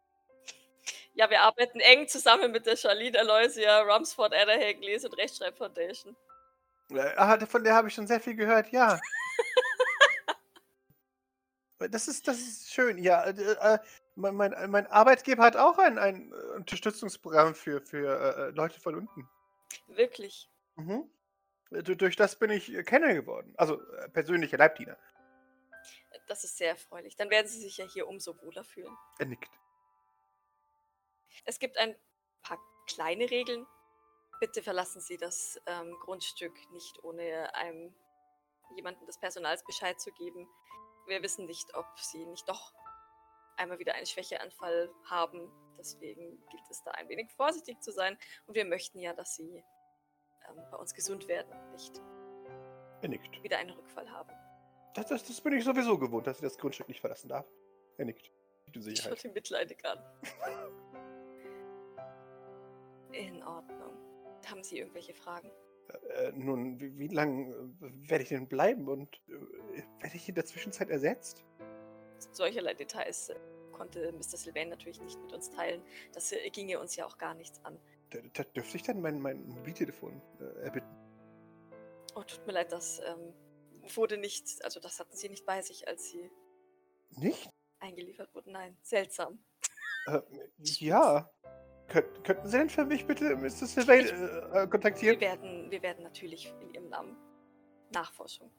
[1.15, 6.17] Ja, wir arbeiten eng zusammen mit der Charlene Aloysia Rumsford Adderhagen Lese- und Rechtschreib Foundation.
[6.91, 8.99] Äh, ah, von der habe ich schon sehr viel gehört, ja.
[11.91, 13.25] das, ist, das ist schön, ja.
[13.25, 13.31] Äh,
[13.75, 13.79] äh,
[14.15, 18.95] mein, mein, mein Arbeitgeber hat auch ein, ein äh, Unterstützungsprogramm für, für äh, Leute von
[18.95, 19.29] unten.
[19.89, 20.49] Wirklich.
[20.77, 21.11] Mhm.
[21.71, 23.55] Äh, du- Durch das bin ich äh, Kenner geworden.
[23.57, 24.97] Also äh, persönlicher Leibdiener.
[26.33, 27.15] Das ist sehr erfreulich.
[27.15, 28.97] Dann werden sie sich ja hier umso wohler fühlen.
[29.19, 29.51] Er nickt.
[31.45, 31.95] Es gibt ein
[32.43, 33.67] paar kleine Regeln.
[34.41, 37.95] Bitte verlassen Sie das ähm, Grundstück nicht ohne einem
[38.77, 40.49] jemanden des Personals Bescheid zu geben.
[41.07, 42.73] Wir wissen nicht, ob Sie nicht doch
[43.59, 45.53] einmal wieder einen Schwächeanfall haben.
[45.77, 48.17] Deswegen gilt es da ein wenig vorsichtig zu sein.
[48.47, 49.63] Und wir möchten ja, dass Sie
[50.49, 52.01] ähm, bei uns gesund werden, nicht
[53.03, 53.43] Er nickt.
[53.43, 54.33] wieder einen Rückfall haben.
[54.95, 57.47] Das, das, das bin ich sowieso gewohnt, dass ich das Grundstück nicht verlassen darf.
[57.97, 58.31] Er nickt.
[58.67, 59.25] Ich Sicherheit.
[59.25, 59.99] ihn mitleidig an.
[63.13, 63.97] In Ordnung.
[64.47, 65.51] Haben Sie irgendwelche Fragen?
[66.17, 70.35] Äh, nun, wie, wie lange äh, werde ich denn bleiben und äh, werde ich in
[70.35, 71.45] der Zwischenzeit ersetzt?
[72.33, 73.37] Solcherlei Details äh,
[73.73, 74.37] konnte Mr.
[74.37, 75.83] Sylvain natürlich nicht mit uns teilen.
[76.13, 77.79] Das äh, ginge uns ja auch gar nichts an.
[78.11, 80.97] Da, da dürfte ich dann mein, mein Mobiltelefon äh, erbitten?
[82.15, 83.33] Oh, tut mir leid, das ähm,
[83.95, 86.31] wurde nicht, also das hatten sie nicht bei sich, als sie
[87.11, 87.51] Nicht?
[87.81, 88.53] eingeliefert wurden.
[88.53, 89.43] Nein, seltsam.
[90.09, 90.21] Äh,
[90.59, 91.31] ja.
[91.87, 93.51] Könnt, könnten Sie denn für mich bitte Mr.
[93.51, 95.21] Sylvain äh, äh, kontaktieren?
[95.21, 97.17] Wir werden, wir werden natürlich in ihrem Namen
[97.93, 98.51] Nachforschung.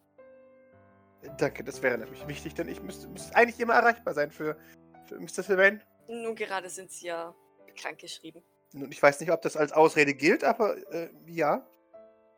[1.37, 4.57] Danke, das wäre nämlich wichtig, denn ich müsste, müsste eigentlich immer erreichbar sein für,
[5.05, 5.43] für Mr.
[5.43, 5.83] Sylvain.
[6.07, 7.35] Nun gerade sind sie ja
[7.75, 8.41] krankgeschrieben.
[8.73, 11.67] Nun, ich weiß nicht, ob das als Ausrede gilt, aber äh, ja.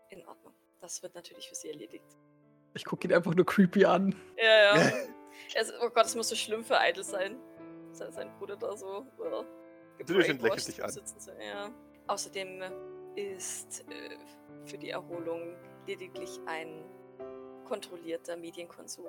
[0.09, 0.53] In Ordnung.
[0.81, 2.17] Das wird natürlich für sie erledigt.
[2.75, 4.13] Ich gucke ihn einfach nur creepy an.
[4.37, 4.91] Ja, ja.
[5.55, 7.37] es, oh Gott, es muss so schlimm für Idle sein.
[7.93, 9.05] Sein, sein Bruder da so.
[9.17, 10.89] Uh, Diligent lächelt dich an.
[10.91, 11.71] Sitzen zu, ja.
[12.07, 12.61] Außerdem
[13.15, 14.17] ist äh,
[14.65, 15.55] für die Erholung
[15.87, 16.83] lediglich ein
[17.65, 19.07] kontrollierter Medienkonsum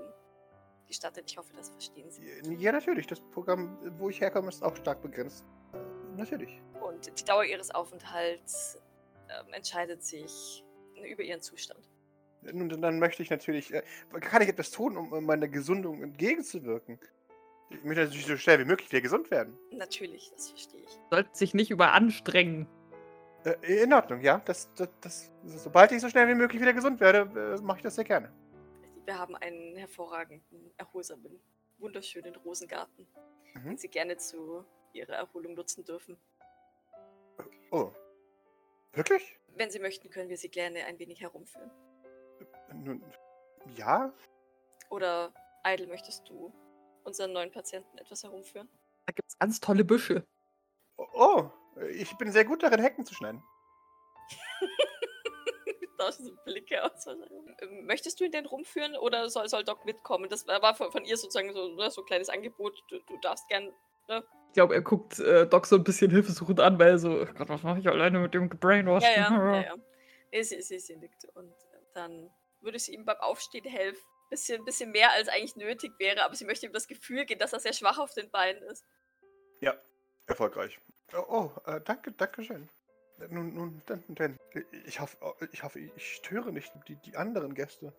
[0.86, 1.24] gestattet.
[1.26, 2.22] Ich hoffe, das verstehen Sie.
[2.58, 3.08] Ja, natürlich.
[3.08, 5.44] Das Programm, wo ich herkomme, ist auch stark begrenzt.
[5.72, 5.78] Äh,
[6.16, 6.62] natürlich.
[6.80, 8.78] Und die Dauer Ihres Aufenthalts
[9.28, 10.64] ähm, entscheidet sich
[11.10, 11.90] über Ihren Zustand.
[12.52, 13.72] Nun, dann möchte ich natürlich.
[13.72, 13.82] Äh,
[14.20, 16.98] kann ich etwas tun, um meiner Gesundung entgegenzuwirken?
[17.70, 19.58] Ich möchte natürlich so schnell wie möglich wieder gesund werden.
[19.72, 20.98] Natürlich, das verstehe ich.
[21.10, 22.66] Sollten sich nicht überanstrengen.
[23.44, 24.40] Äh, in Ordnung, ja.
[24.44, 27.82] Das, das, das, sobald ich so schnell wie möglich wieder gesund werde, äh, mache ich
[27.82, 28.32] das sehr gerne.
[29.04, 31.40] Wir haben einen hervorragenden, erholsamen,
[31.78, 33.06] wunderschönen Rosengarten,
[33.54, 33.68] Mhm.
[33.70, 36.16] den Sie gerne zu Ihrer Erholung nutzen dürfen.
[37.70, 37.90] Oh.
[38.92, 39.38] Wirklich?
[39.56, 41.70] Wenn Sie möchten, können wir Sie gerne ein wenig herumführen.
[42.72, 43.02] Nun,
[43.76, 44.12] ja.
[44.90, 45.32] Oder
[45.64, 46.52] Idle, möchtest du
[47.04, 48.68] unseren neuen Patienten etwas herumführen?
[49.06, 50.26] Da gibt es ganz tolle Büsche.
[50.96, 51.50] Oh,
[51.90, 53.42] ich bin sehr gut darin, Hecken zu schneiden.
[55.98, 57.06] da so Blicke aus.
[57.06, 60.28] Ähm, Möchtest du ihn denn rumführen oder soll, soll Doc mitkommen?
[60.28, 62.82] Das war von, von ihr sozusagen so, ne, so ein kleines Angebot.
[62.88, 63.72] Du, du darfst gern.
[64.08, 67.26] Ich glaube, er guckt äh, Doc so ein bisschen hilfesuchend an, weil er so, "Oh
[67.34, 69.16] Gott, was mache ich alleine mit dem gebrainwashed?
[69.16, 69.76] Ja, ja, ja, ja.
[70.32, 71.24] Nee, sie, sie, sie nickt.
[71.34, 72.30] Und äh, dann
[72.60, 74.02] würde sie ihm beim Aufstehen helfen.
[74.28, 77.52] Bisschen, bisschen mehr als eigentlich nötig wäre, aber sie möchte ihm das Gefühl geben, dass
[77.52, 78.84] er sehr schwach auf den Beinen ist.
[79.60, 79.80] Ja,
[80.26, 80.80] erfolgreich.
[81.14, 82.68] Oh, oh äh, danke, danke schön.
[83.30, 84.36] Nun, nun, dann, dann.
[84.84, 87.94] Ich hoffe, oh, ich hoffe, ich störe nicht die, die anderen Gäste.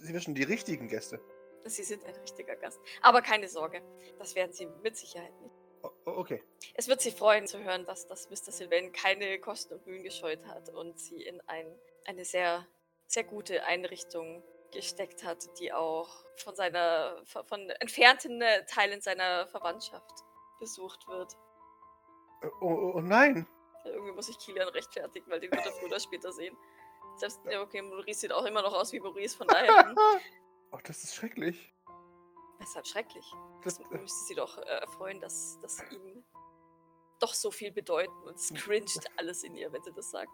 [0.00, 1.20] Sie wissen, die richtigen Gäste.
[1.64, 2.78] Sie sind ein richtiger Gast.
[3.00, 3.82] Aber keine Sorge,
[4.18, 5.54] das werden sie mit Sicherheit nicht.
[5.82, 6.42] Oh, oh, okay.
[6.74, 8.52] Es wird sie freuen zu hören, dass, dass Mr.
[8.52, 11.66] Sylvain keine Kosten und Mühen gescheut hat und sie in ein,
[12.06, 12.66] eine sehr,
[13.06, 14.42] sehr gute Einrichtung
[14.72, 20.24] gesteckt hat, die auch von seiner, von, entfernten äh, Teilen seiner Verwandtschaft
[20.58, 21.36] besucht wird.
[22.42, 23.46] Oh, oh, oh nein.
[23.84, 26.56] Irgendwie muss ich Kilian rechtfertigen, weil den wird er früher oder später sehen.
[27.16, 29.86] Selbst, okay, Maurice sieht auch immer noch aus wie Maurice, von daher.
[29.88, 29.96] hm,
[30.72, 31.72] oh, das ist schrecklich.
[32.58, 33.24] Weshalb schrecklich.
[33.62, 36.24] Das, Das müsste sie doch äh, freuen, dass, dass ihm
[37.20, 40.32] doch so viel bedeuten und es cringed alles in ihr, wenn sie das sagt.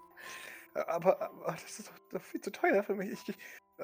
[0.74, 3.10] Aber, aber das ist doch, doch viel zu teuer für mich.
[3.10, 3.36] Ich, ich,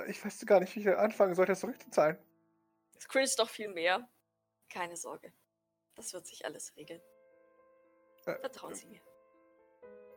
[0.09, 2.19] ich weiß gar nicht, wie ich anfangen sollte, das zurückzuzahlen.
[2.97, 4.09] Es cringed doch viel mehr.
[4.71, 5.33] Keine Sorge.
[5.95, 7.01] Das wird sich alles regeln.
[8.27, 9.01] Äh, Vertrauen Sie mir.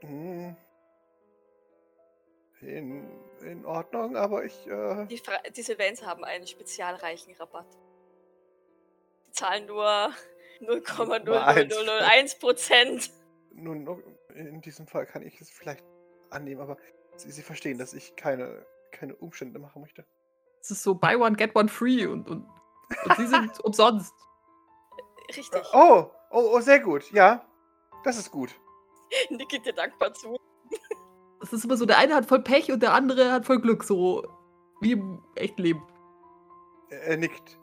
[0.02, 0.56] Hm.
[2.62, 3.10] In,
[3.42, 4.68] in Ordnung, aber ich.
[4.68, 5.64] Äh, Die, Fra die
[6.06, 7.68] haben einen spezialreichen Rabatt.
[9.28, 10.14] Die zahlen nur
[10.60, 13.12] 0,00001 Prozent.
[13.54, 14.04] nun, nun,
[14.36, 15.86] in diesem Fall kann ich es vielleicht
[16.32, 16.78] annehmen, aber
[17.18, 20.06] Sie, Sie verstehen, dass ich keine, keine Umstände machen möchte.
[20.62, 22.46] Es ist so buy one, get one free und, und,
[23.06, 24.14] und sie sind umsonst.
[25.36, 25.62] Richtig.
[25.74, 27.12] Oh, oh, oh, sehr gut.
[27.12, 27.46] Ja,
[28.04, 28.56] das ist gut.
[29.30, 30.38] Nicke dir dankbar zu.
[31.42, 33.84] Es ist immer so, der eine hat voll Pech und der andere hat voll Glück,
[33.84, 34.24] so
[34.82, 35.88] wie im echten Leben.
[36.90, 37.58] Er, er nickt.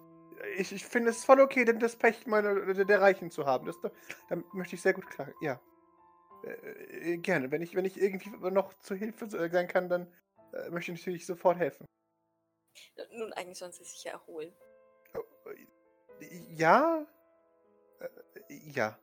[0.56, 3.66] Ich, ich finde es voll okay, denn das Pech meiner, der, der Reichen zu haben.
[3.66, 5.28] Das, da möchte ich sehr gut klar.
[5.40, 5.60] Ja.
[6.44, 7.50] Äh, äh, gerne.
[7.50, 10.06] Wenn ich, wenn ich irgendwie noch zur Hilfe sein kann, dann
[10.52, 11.86] äh, möchte ich natürlich sofort helfen.
[13.12, 14.52] Nun, eigentlich sollen sie sich ja erholen.
[15.14, 17.06] Oh, äh, Ja?
[18.00, 18.98] Äh, Ja.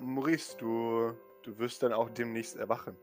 [0.00, 2.96] Maurice, du, du wirst dann auch demnächst erwachen.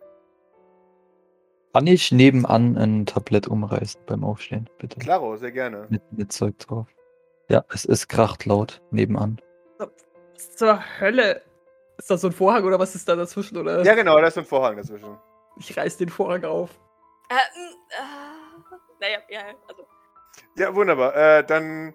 [1.73, 4.97] Kann ich nebenan ein Tablett umreißen beim Aufstehen, bitte?
[4.97, 5.87] Klaro, sehr gerne.
[5.89, 6.87] Mit, mit Zeug drauf.
[7.49, 9.41] Ja, es ist kracht laut nebenan.
[9.77, 11.41] Was zur Hölle?
[11.97, 13.57] Ist das so ein Vorhang oder was ist da dazwischen?
[13.57, 13.83] Oder?
[13.83, 15.17] Ja, genau, da ist ein Vorhang dazwischen.
[15.57, 16.71] Ich reiß den Vorhang auf.
[17.29, 19.87] Äh, mm, äh, naja, ja, also.
[20.57, 21.15] Ja, wunderbar.
[21.15, 21.93] Äh, dann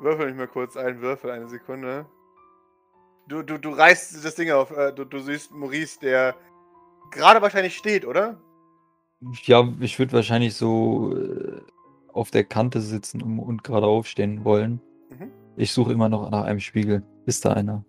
[0.00, 2.06] würfel ich mal kurz einen Würfel, eine Sekunde.
[3.28, 4.70] Du, du, du reißt das Ding auf.
[4.70, 6.34] Äh, du, du siehst Maurice, der
[7.10, 8.40] gerade wahrscheinlich steht, oder?
[9.44, 11.60] Ja, ich würde wahrscheinlich so äh,
[12.12, 14.80] auf der Kante sitzen um, und gerade aufstehen wollen.
[15.10, 15.30] Mhm.
[15.56, 17.02] Ich suche immer noch nach einem Spiegel.
[17.26, 17.84] Ist da einer?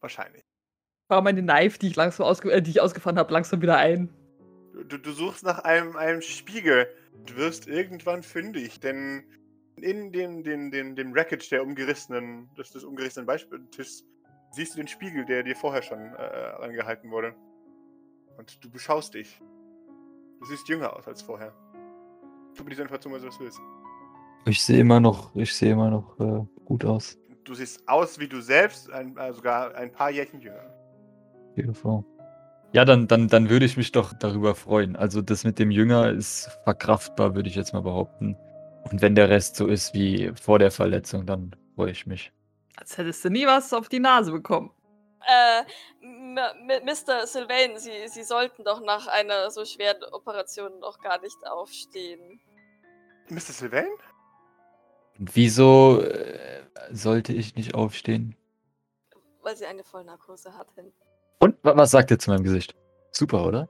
[0.00, 0.47] Wahrscheinlich.
[1.08, 4.10] War meine Knife, die ich langsam ausge äh, die ich ausgefahren habe, langsam wieder ein.
[4.74, 6.86] Du, du, du suchst nach einem, einem Spiegel.
[7.26, 9.24] Du wirst irgendwann fündig, denn
[9.76, 14.04] in dem, dem, dem, dem Wreckage der umgerissenen, des, des umgerissenen Beispieltischs
[14.52, 17.34] siehst du den Spiegel, der dir vorher schon äh, angehalten wurde.
[18.36, 19.40] Und du beschaust dich.
[20.40, 21.52] Du siehst jünger aus als vorher.
[22.54, 23.60] Tu mir diese Information, wenn du das willst.
[24.46, 27.18] Ich sehe immer noch, ich sehe immer noch äh, gut aus.
[27.44, 30.74] Du siehst aus wie du selbst, ein, äh, sogar ein paar Jährchen jünger.
[31.58, 32.04] Beautiful.
[32.72, 34.94] Ja, dann, dann, dann würde ich mich doch darüber freuen.
[34.94, 38.36] Also das mit dem Jünger ist verkraftbar, würde ich jetzt mal behaupten.
[38.90, 42.32] Und wenn der Rest so ist wie vor der Verletzung, dann freue ich mich.
[42.76, 44.70] Als hättest du nie was auf die Nase bekommen.
[45.26, 45.62] Äh,
[46.00, 47.26] M M Mr.
[47.26, 52.40] Sylvain, Sie, Sie sollten doch nach einer so schweren Operation noch gar nicht aufstehen.
[53.30, 53.40] Mr.
[53.40, 53.90] Sylvain?
[55.16, 58.36] Wieso äh, sollte ich nicht aufstehen?
[59.42, 60.92] Weil Sie eine Vollnarkose hatten.
[61.38, 62.74] Und wa- was sagt ihr zu meinem Gesicht?
[63.12, 63.68] Super, oder?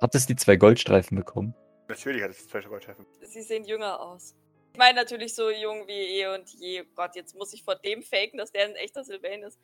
[0.00, 1.54] Hat es die zwei Goldstreifen bekommen?
[1.88, 3.06] Natürlich hat es zwei Goldschäfen.
[3.22, 4.34] Sie sehen jünger aus.
[4.72, 6.84] Ich meine natürlich so jung wie eh und je.
[6.96, 9.58] Gott, jetzt muss ich vor dem faken, dass der ein echter Sylvain ist.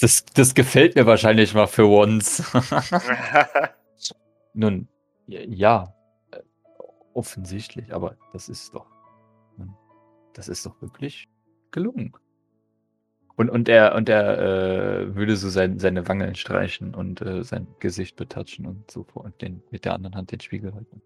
[0.00, 2.42] Das, das gefällt mir wahrscheinlich mal für once.
[4.52, 4.88] Nun,
[5.26, 5.94] ja,
[6.32, 6.40] äh,
[7.14, 8.86] offensichtlich, aber das ist doch,
[10.34, 11.28] das ist doch wirklich
[11.70, 12.12] gelungen.
[13.36, 17.66] Und, und er, und er äh, würde so sein, seine Wangen streichen und äh, sein
[17.80, 21.02] Gesicht betatschen und so vor und den, mit der anderen Hand den Spiegel halten.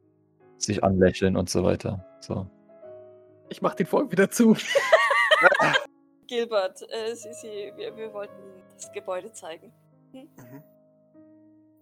[0.57, 2.05] Sich anlächeln und so weiter.
[2.21, 2.49] So.
[3.49, 4.57] Ich mach den Vorhang wieder zu.
[6.29, 9.73] Gilbert, äh, Sie, Sie, wir, wir wollten Ihnen das Gebäude zeigen.
[10.13, 10.29] Mhm.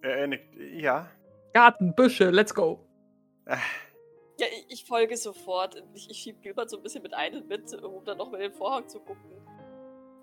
[0.01, 0.55] er nickt.
[0.73, 1.11] Ja.
[1.53, 2.89] Garten, Büsche, let's go.
[3.45, 3.57] Äh,
[4.39, 5.83] Ja, ich, ich folge sofort.
[5.93, 8.41] Ich, ich schieb Gilbert so ein bisschen mit ein und mit, um dann noch mit
[8.41, 9.33] den Vorhang zu gucken.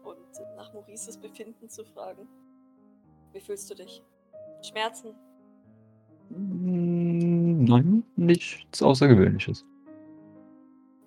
[0.05, 2.27] Und nach Maurices Befinden zu fragen.
[3.33, 4.03] Wie fühlst du dich?
[4.61, 5.15] Schmerzen?
[6.29, 9.65] Mm, Nein, nichts Außergewöhnliches.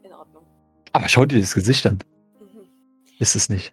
[0.03, 0.45] In Ordnung.
[0.93, 1.99] Aber schau dir das Gesicht an.
[2.41, 2.69] Mhm.
[3.19, 3.73] Ist es nicht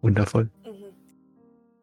[0.00, 0.50] wundervoll?
[0.64, 0.94] Mhm.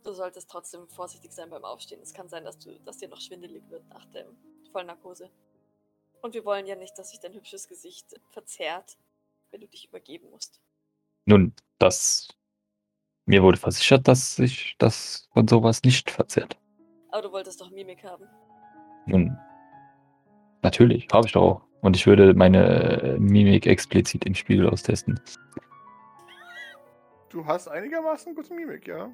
[0.03, 2.01] Du solltest trotzdem vorsichtig sein beim Aufstehen.
[2.01, 4.25] Es kann sein, dass, du, dass dir noch schwindelig wird nach der
[4.71, 5.29] Vollnarkose.
[6.21, 8.97] Und wir wollen ja nicht, dass sich dein hübsches Gesicht verzerrt,
[9.51, 10.59] wenn du dich übergeben musst.
[11.25, 12.27] Nun, das.
[13.29, 16.57] Mir wurde versichert, dass sich das von sowas nicht verzehrt.
[17.11, 18.25] Aber du wolltest doch Mimik haben.
[19.05, 19.37] Nun,
[20.63, 21.61] natürlich, habe ich doch auch.
[21.81, 25.19] Und ich würde meine äh, Mimik explizit im Spiegel austesten.
[27.29, 29.11] du hast einigermaßen gute Mimik, ja.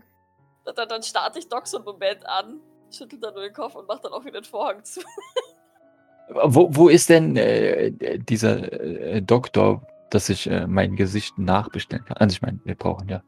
[0.63, 3.85] Dann, dann starte ich Doc so einen Moment an, schüttelt dann nur den Kopf und
[3.85, 5.01] macht dann auch wieder den Vorhang zu.
[6.45, 12.05] Wo, wo ist denn äh, äh, dieser äh, Doktor, dass ich äh, mein Gesicht nachbestellen
[12.05, 12.15] kann?
[12.15, 13.21] Also ich meine, wir brauchen ja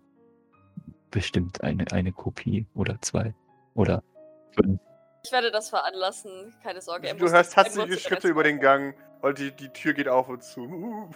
[1.11, 3.33] bestimmt eine, eine Kopie oder zwei
[3.73, 4.03] oder
[4.51, 4.79] fünf.
[5.23, 7.07] Ich werde das veranlassen, keine Sorge.
[7.07, 10.43] er Du hörst hastige Schritte über den Gang und die, die Tür geht auf und
[10.43, 11.09] zu.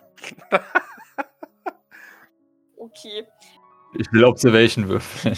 [2.82, 3.28] Okay.
[3.94, 5.38] Ich will Observation würfeln.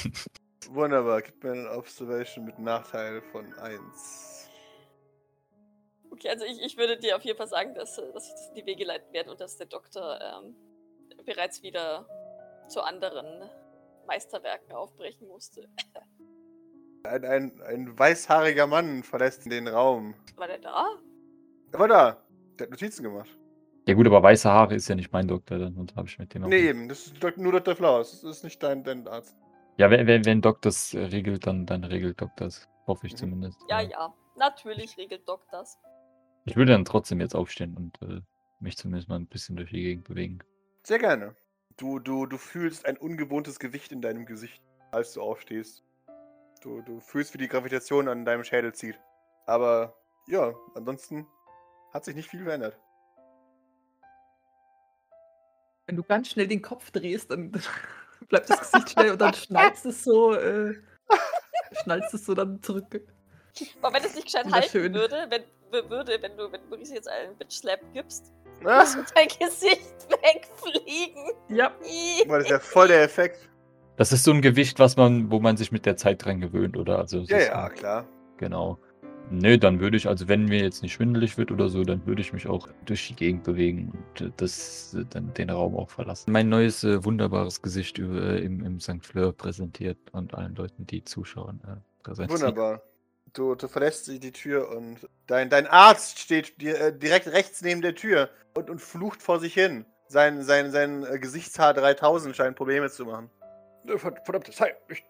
[0.70, 4.50] Wunderbar, gib mir eine Observation mit Nachteil von 1.
[6.10, 8.56] Okay, also ich, ich würde dir auf jeden Fall sagen, dass, dass ich das in
[8.56, 10.56] die Wege leiten werde und dass der Doktor ähm,
[11.26, 12.08] bereits wieder
[12.70, 13.50] zu anderen
[14.08, 15.68] Meisterwerken aufbrechen musste.
[17.04, 20.14] Ein, ein, ein weißhaariger Mann verlässt den Raum.
[20.38, 20.88] War der da?
[21.72, 22.18] Er war da.
[22.58, 23.30] Der hat Notizen gemacht.
[23.88, 26.44] Ja gut, aber weiße Haare ist ja nicht mein Doktor, dann habe ich mit dem
[26.44, 26.88] auch Nee, nicht- eben.
[26.88, 27.76] Das ist nur Dr.
[27.76, 28.22] Flowers.
[28.22, 29.36] Das ist nicht dein, dein Arzt.
[29.78, 32.70] Ja, wenn, wenn, wenn das äh, regelt, dann, dann regelt das.
[32.88, 33.18] Hoffe ich Mhm.
[33.18, 33.60] zumindest.
[33.70, 34.14] Ja, ja.
[34.38, 35.78] Natürlich regelt das.
[36.46, 38.22] Ich würde dann trotzdem jetzt aufstehen und äh,
[38.60, 40.40] mich zumindest mal ein bisschen durch die Gegend bewegen.
[40.84, 41.36] Sehr gerne.
[41.78, 44.62] Du, du, du fühlst ein ungewohntes Gewicht in deinem Gesicht,
[44.92, 45.84] als du aufstehst.
[46.62, 49.00] Du, du fühlst, wie die Gravitation an deinem Schädel zieht.
[49.46, 49.96] Aber
[50.28, 51.28] ja, ansonsten
[51.92, 52.80] hat sich nicht viel verändert.
[55.88, 57.52] Wenn du ganz schnell den Kopf drehst, dann
[58.30, 60.76] bleibt das Gesicht schnell und dann schnallst es so, äh,
[61.84, 63.02] schnallst es so dann zurück.
[63.82, 67.36] Aber wenn es nicht gescheit halten würde, wenn, würde, wenn du, wenn Maurice jetzt einen
[67.38, 68.32] Bitch-Slap gibst,
[68.66, 71.32] Ah, muss dein Gesicht wegfliegen.
[71.50, 71.72] Ja,
[72.28, 73.50] weil das ist ja voll der Effekt.
[73.98, 76.78] Das ist so ein Gewicht, was man, wo man sich mit der Zeit dran gewöhnt,
[76.78, 76.98] oder?
[76.98, 78.06] Also Ja, ja, äh, klar.
[78.38, 78.80] Genau.
[79.30, 82.22] Nö, dann würde ich, also wenn mir jetzt nicht schwindelig wird oder so, dann würde
[82.22, 85.90] ich mich auch durch die Gegend bewegen und äh, das, äh, dann den Raum auch
[85.90, 86.32] verlassen.
[86.32, 89.06] Mein neues äh, wunderbares Gesicht über, äh, im, im St.
[89.06, 92.42] Fleur präsentiert und allen Leuten, die zuschauen, äh, präsentiert.
[92.42, 92.82] Wunderbar.
[93.34, 97.62] Du, du verlässt die die Tür und dein, dein Arzt steht dir, äh, direkt rechts
[97.64, 99.86] neben der Tür und, und flucht vor sich hin.
[100.08, 103.30] Sein, sein, sein äh, Gesichtshaar 3000 scheint Probleme zu machen.
[103.88, 105.04] Äh, verd- Verdammt, Schei- ich-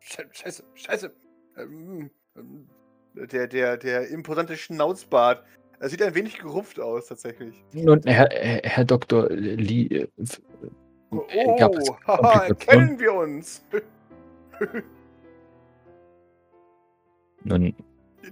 [0.00, 1.12] Schei- Scheiße, Scheiße.
[1.56, 2.68] Ähm, ähm,
[3.14, 5.44] Der, der, der imposante Schnauzbart
[5.80, 7.62] Er sieht ein wenig gerupft aus, tatsächlich.
[7.72, 9.28] Nun, Herr, Herr, Herr Dr.
[9.30, 10.08] Lee, äh,
[11.10, 13.62] Oh, haha, erkennen wir uns.
[17.44, 17.74] Nun,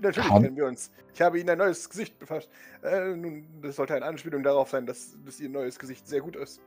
[0.01, 0.91] Natürlich Haben- kennen wir uns.
[1.15, 2.49] Ich habe Ihnen ein neues Gesicht befasst.
[2.83, 6.37] Äh, nun, das sollte eine Anspielung darauf sein, dass, dass Ihr neues Gesicht sehr gut
[6.37, 6.61] ist.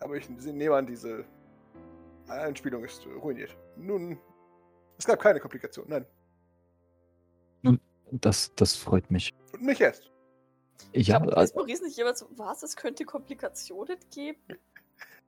[0.00, 1.24] Aber ich nehme an, diese
[2.28, 3.54] Anspielung ist ruiniert.
[3.76, 4.18] Nun,
[4.98, 6.06] es gab keine Komplikationen,
[7.62, 7.78] nein.
[8.10, 9.34] das, das freut mich.
[9.52, 10.10] Und nicht erst.
[10.92, 14.40] Ich Ja, ist Maurice nicht jemand so, was, es könnte Komplikationen geben?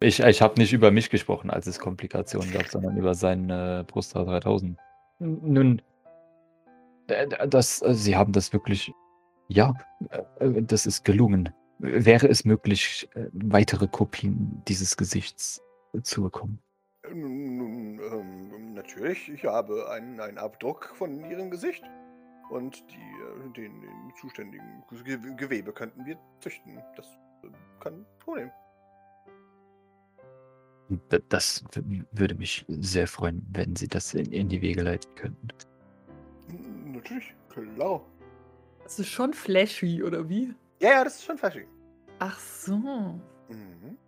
[0.01, 3.85] Ich, ich habe nicht über mich gesprochen, als es Komplikationen gab, sondern über seinen äh,
[3.87, 4.79] Brusthaar 3000.
[5.21, 5.83] nun,
[7.49, 8.93] das, äh, Sie haben das wirklich,
[9.49, 9.75] ja,
[10.11, 11.51] äh, äh, das ist gelungen.
[11.79, 15.61] Wäre es möglich, äh, weitere Kopien dieses Gesichts
[16.03, 16.59] zu bekommen?
[17.13, 21.85] Nun, ähm, natürlich, ich habe einen, einen Abdruck von Ihrem Gesicht.
[22.51, 26.79] Und die, äh, den, den zuständigen Ge Gewebe könnten wir züchten.
[26.97, 27.07] Das
[27.43, 27.49] äh,
[27.81, 28.51] kein Problem.
[31.31, 31.65] Das
[32.13, 35.49] würde mich sehr freuen, wenn Sie das in, in die Wege leiten könnten.
[37.03, 38.01] Natürlich, klar.
[38.85, 40.55] Das ist schon flashy, oder wie?
[40.81, 41.67] Ja, ja, das ist schon flashy.
[42.21, 42.77] Ach so.
[42.77, 43.99] Mhm.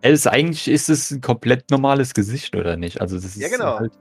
[0.00, 3.00] Es, eigentlich ist es ein komplett normales Gesicht, oder nicht?
[3.00, 3.78] Also das ist Ja, genau.
[3.78, 3.92] halt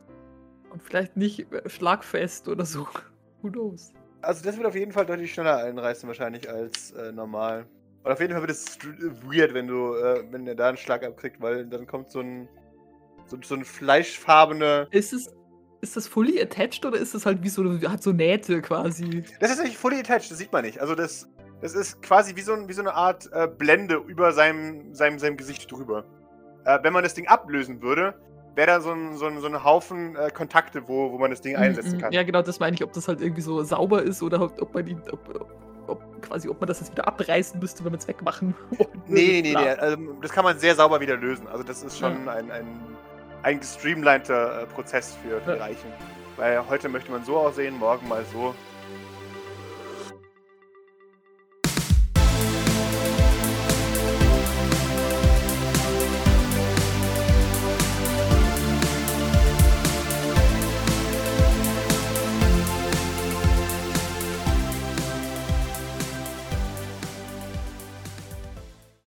[0.71, 2.87] Und vielleicht nicht äh, schlagfest oder so.
[3.41, 3.91] Who knows?
[4.21, 7.65] Also das wird auf jeden Fall deutlich schneller einreißen wahrscheinlich als äh, normal.
[8.03, 10.77] Und auf jeden Fall wird es str- weird, wenn du, äh, wenn er da einen
[10.77, 12.47] Schlag abkriegt, weil dann kommt so ein
[13.25, 14.87] so, so ein fleischfarbene.
[14.91, 15.33] Ist es.
[15.81, 19.23] Ist das fully attached oder ist das halt wie so, hat so Nähte quasi?
[19.39, 20.79] Das ist nicht fully attached, das sieht man nicht.
[20.81, 21.29] Also das,
[21.61, 25.19] das ist quasi wie so, ein, wie so eine Art äh, Blende über seinem, seinem,
[25.19, 26.03] seinem Gesicht drüber.
[26.65, 28.15] Äh, wenn man das Ding ablösen würde,
[28.55, 31.41] wäre da so ein, so ein, so ein Haufen äh, Kontakte, wo, wo man das
[31.41, 32.01] Ding einsetzen Mm, mm.
[32.01, 32.11] kann.
[32.11, 34.87] Ja, genau, das meine ich, ob das halt irgendwie so sauber ist oder ob, man
[34.87, 35.47] ihn, ob,
[35.85, 38.89] ob, quasi, ob man das jetzt wieder abreißen müsste, wenn man es wegmachen würde.
[39.05, 39.51] Nee, nee, nee.
[39.51, 39.73] Bla.
[39.73, 41.47] Also, das kann man sehr sauber wieder lösen.
[41.47, 42.33] Also das ist schon Ja.
[42.33, 42.65] ein, ein,
[43.47, 45.59] ein gestreamliner äh, Prozess für, die.
[45.59, 45.91] Reichen.
[46.35, 48.53] Weil heute möchte man so aussehen, morgen mal so.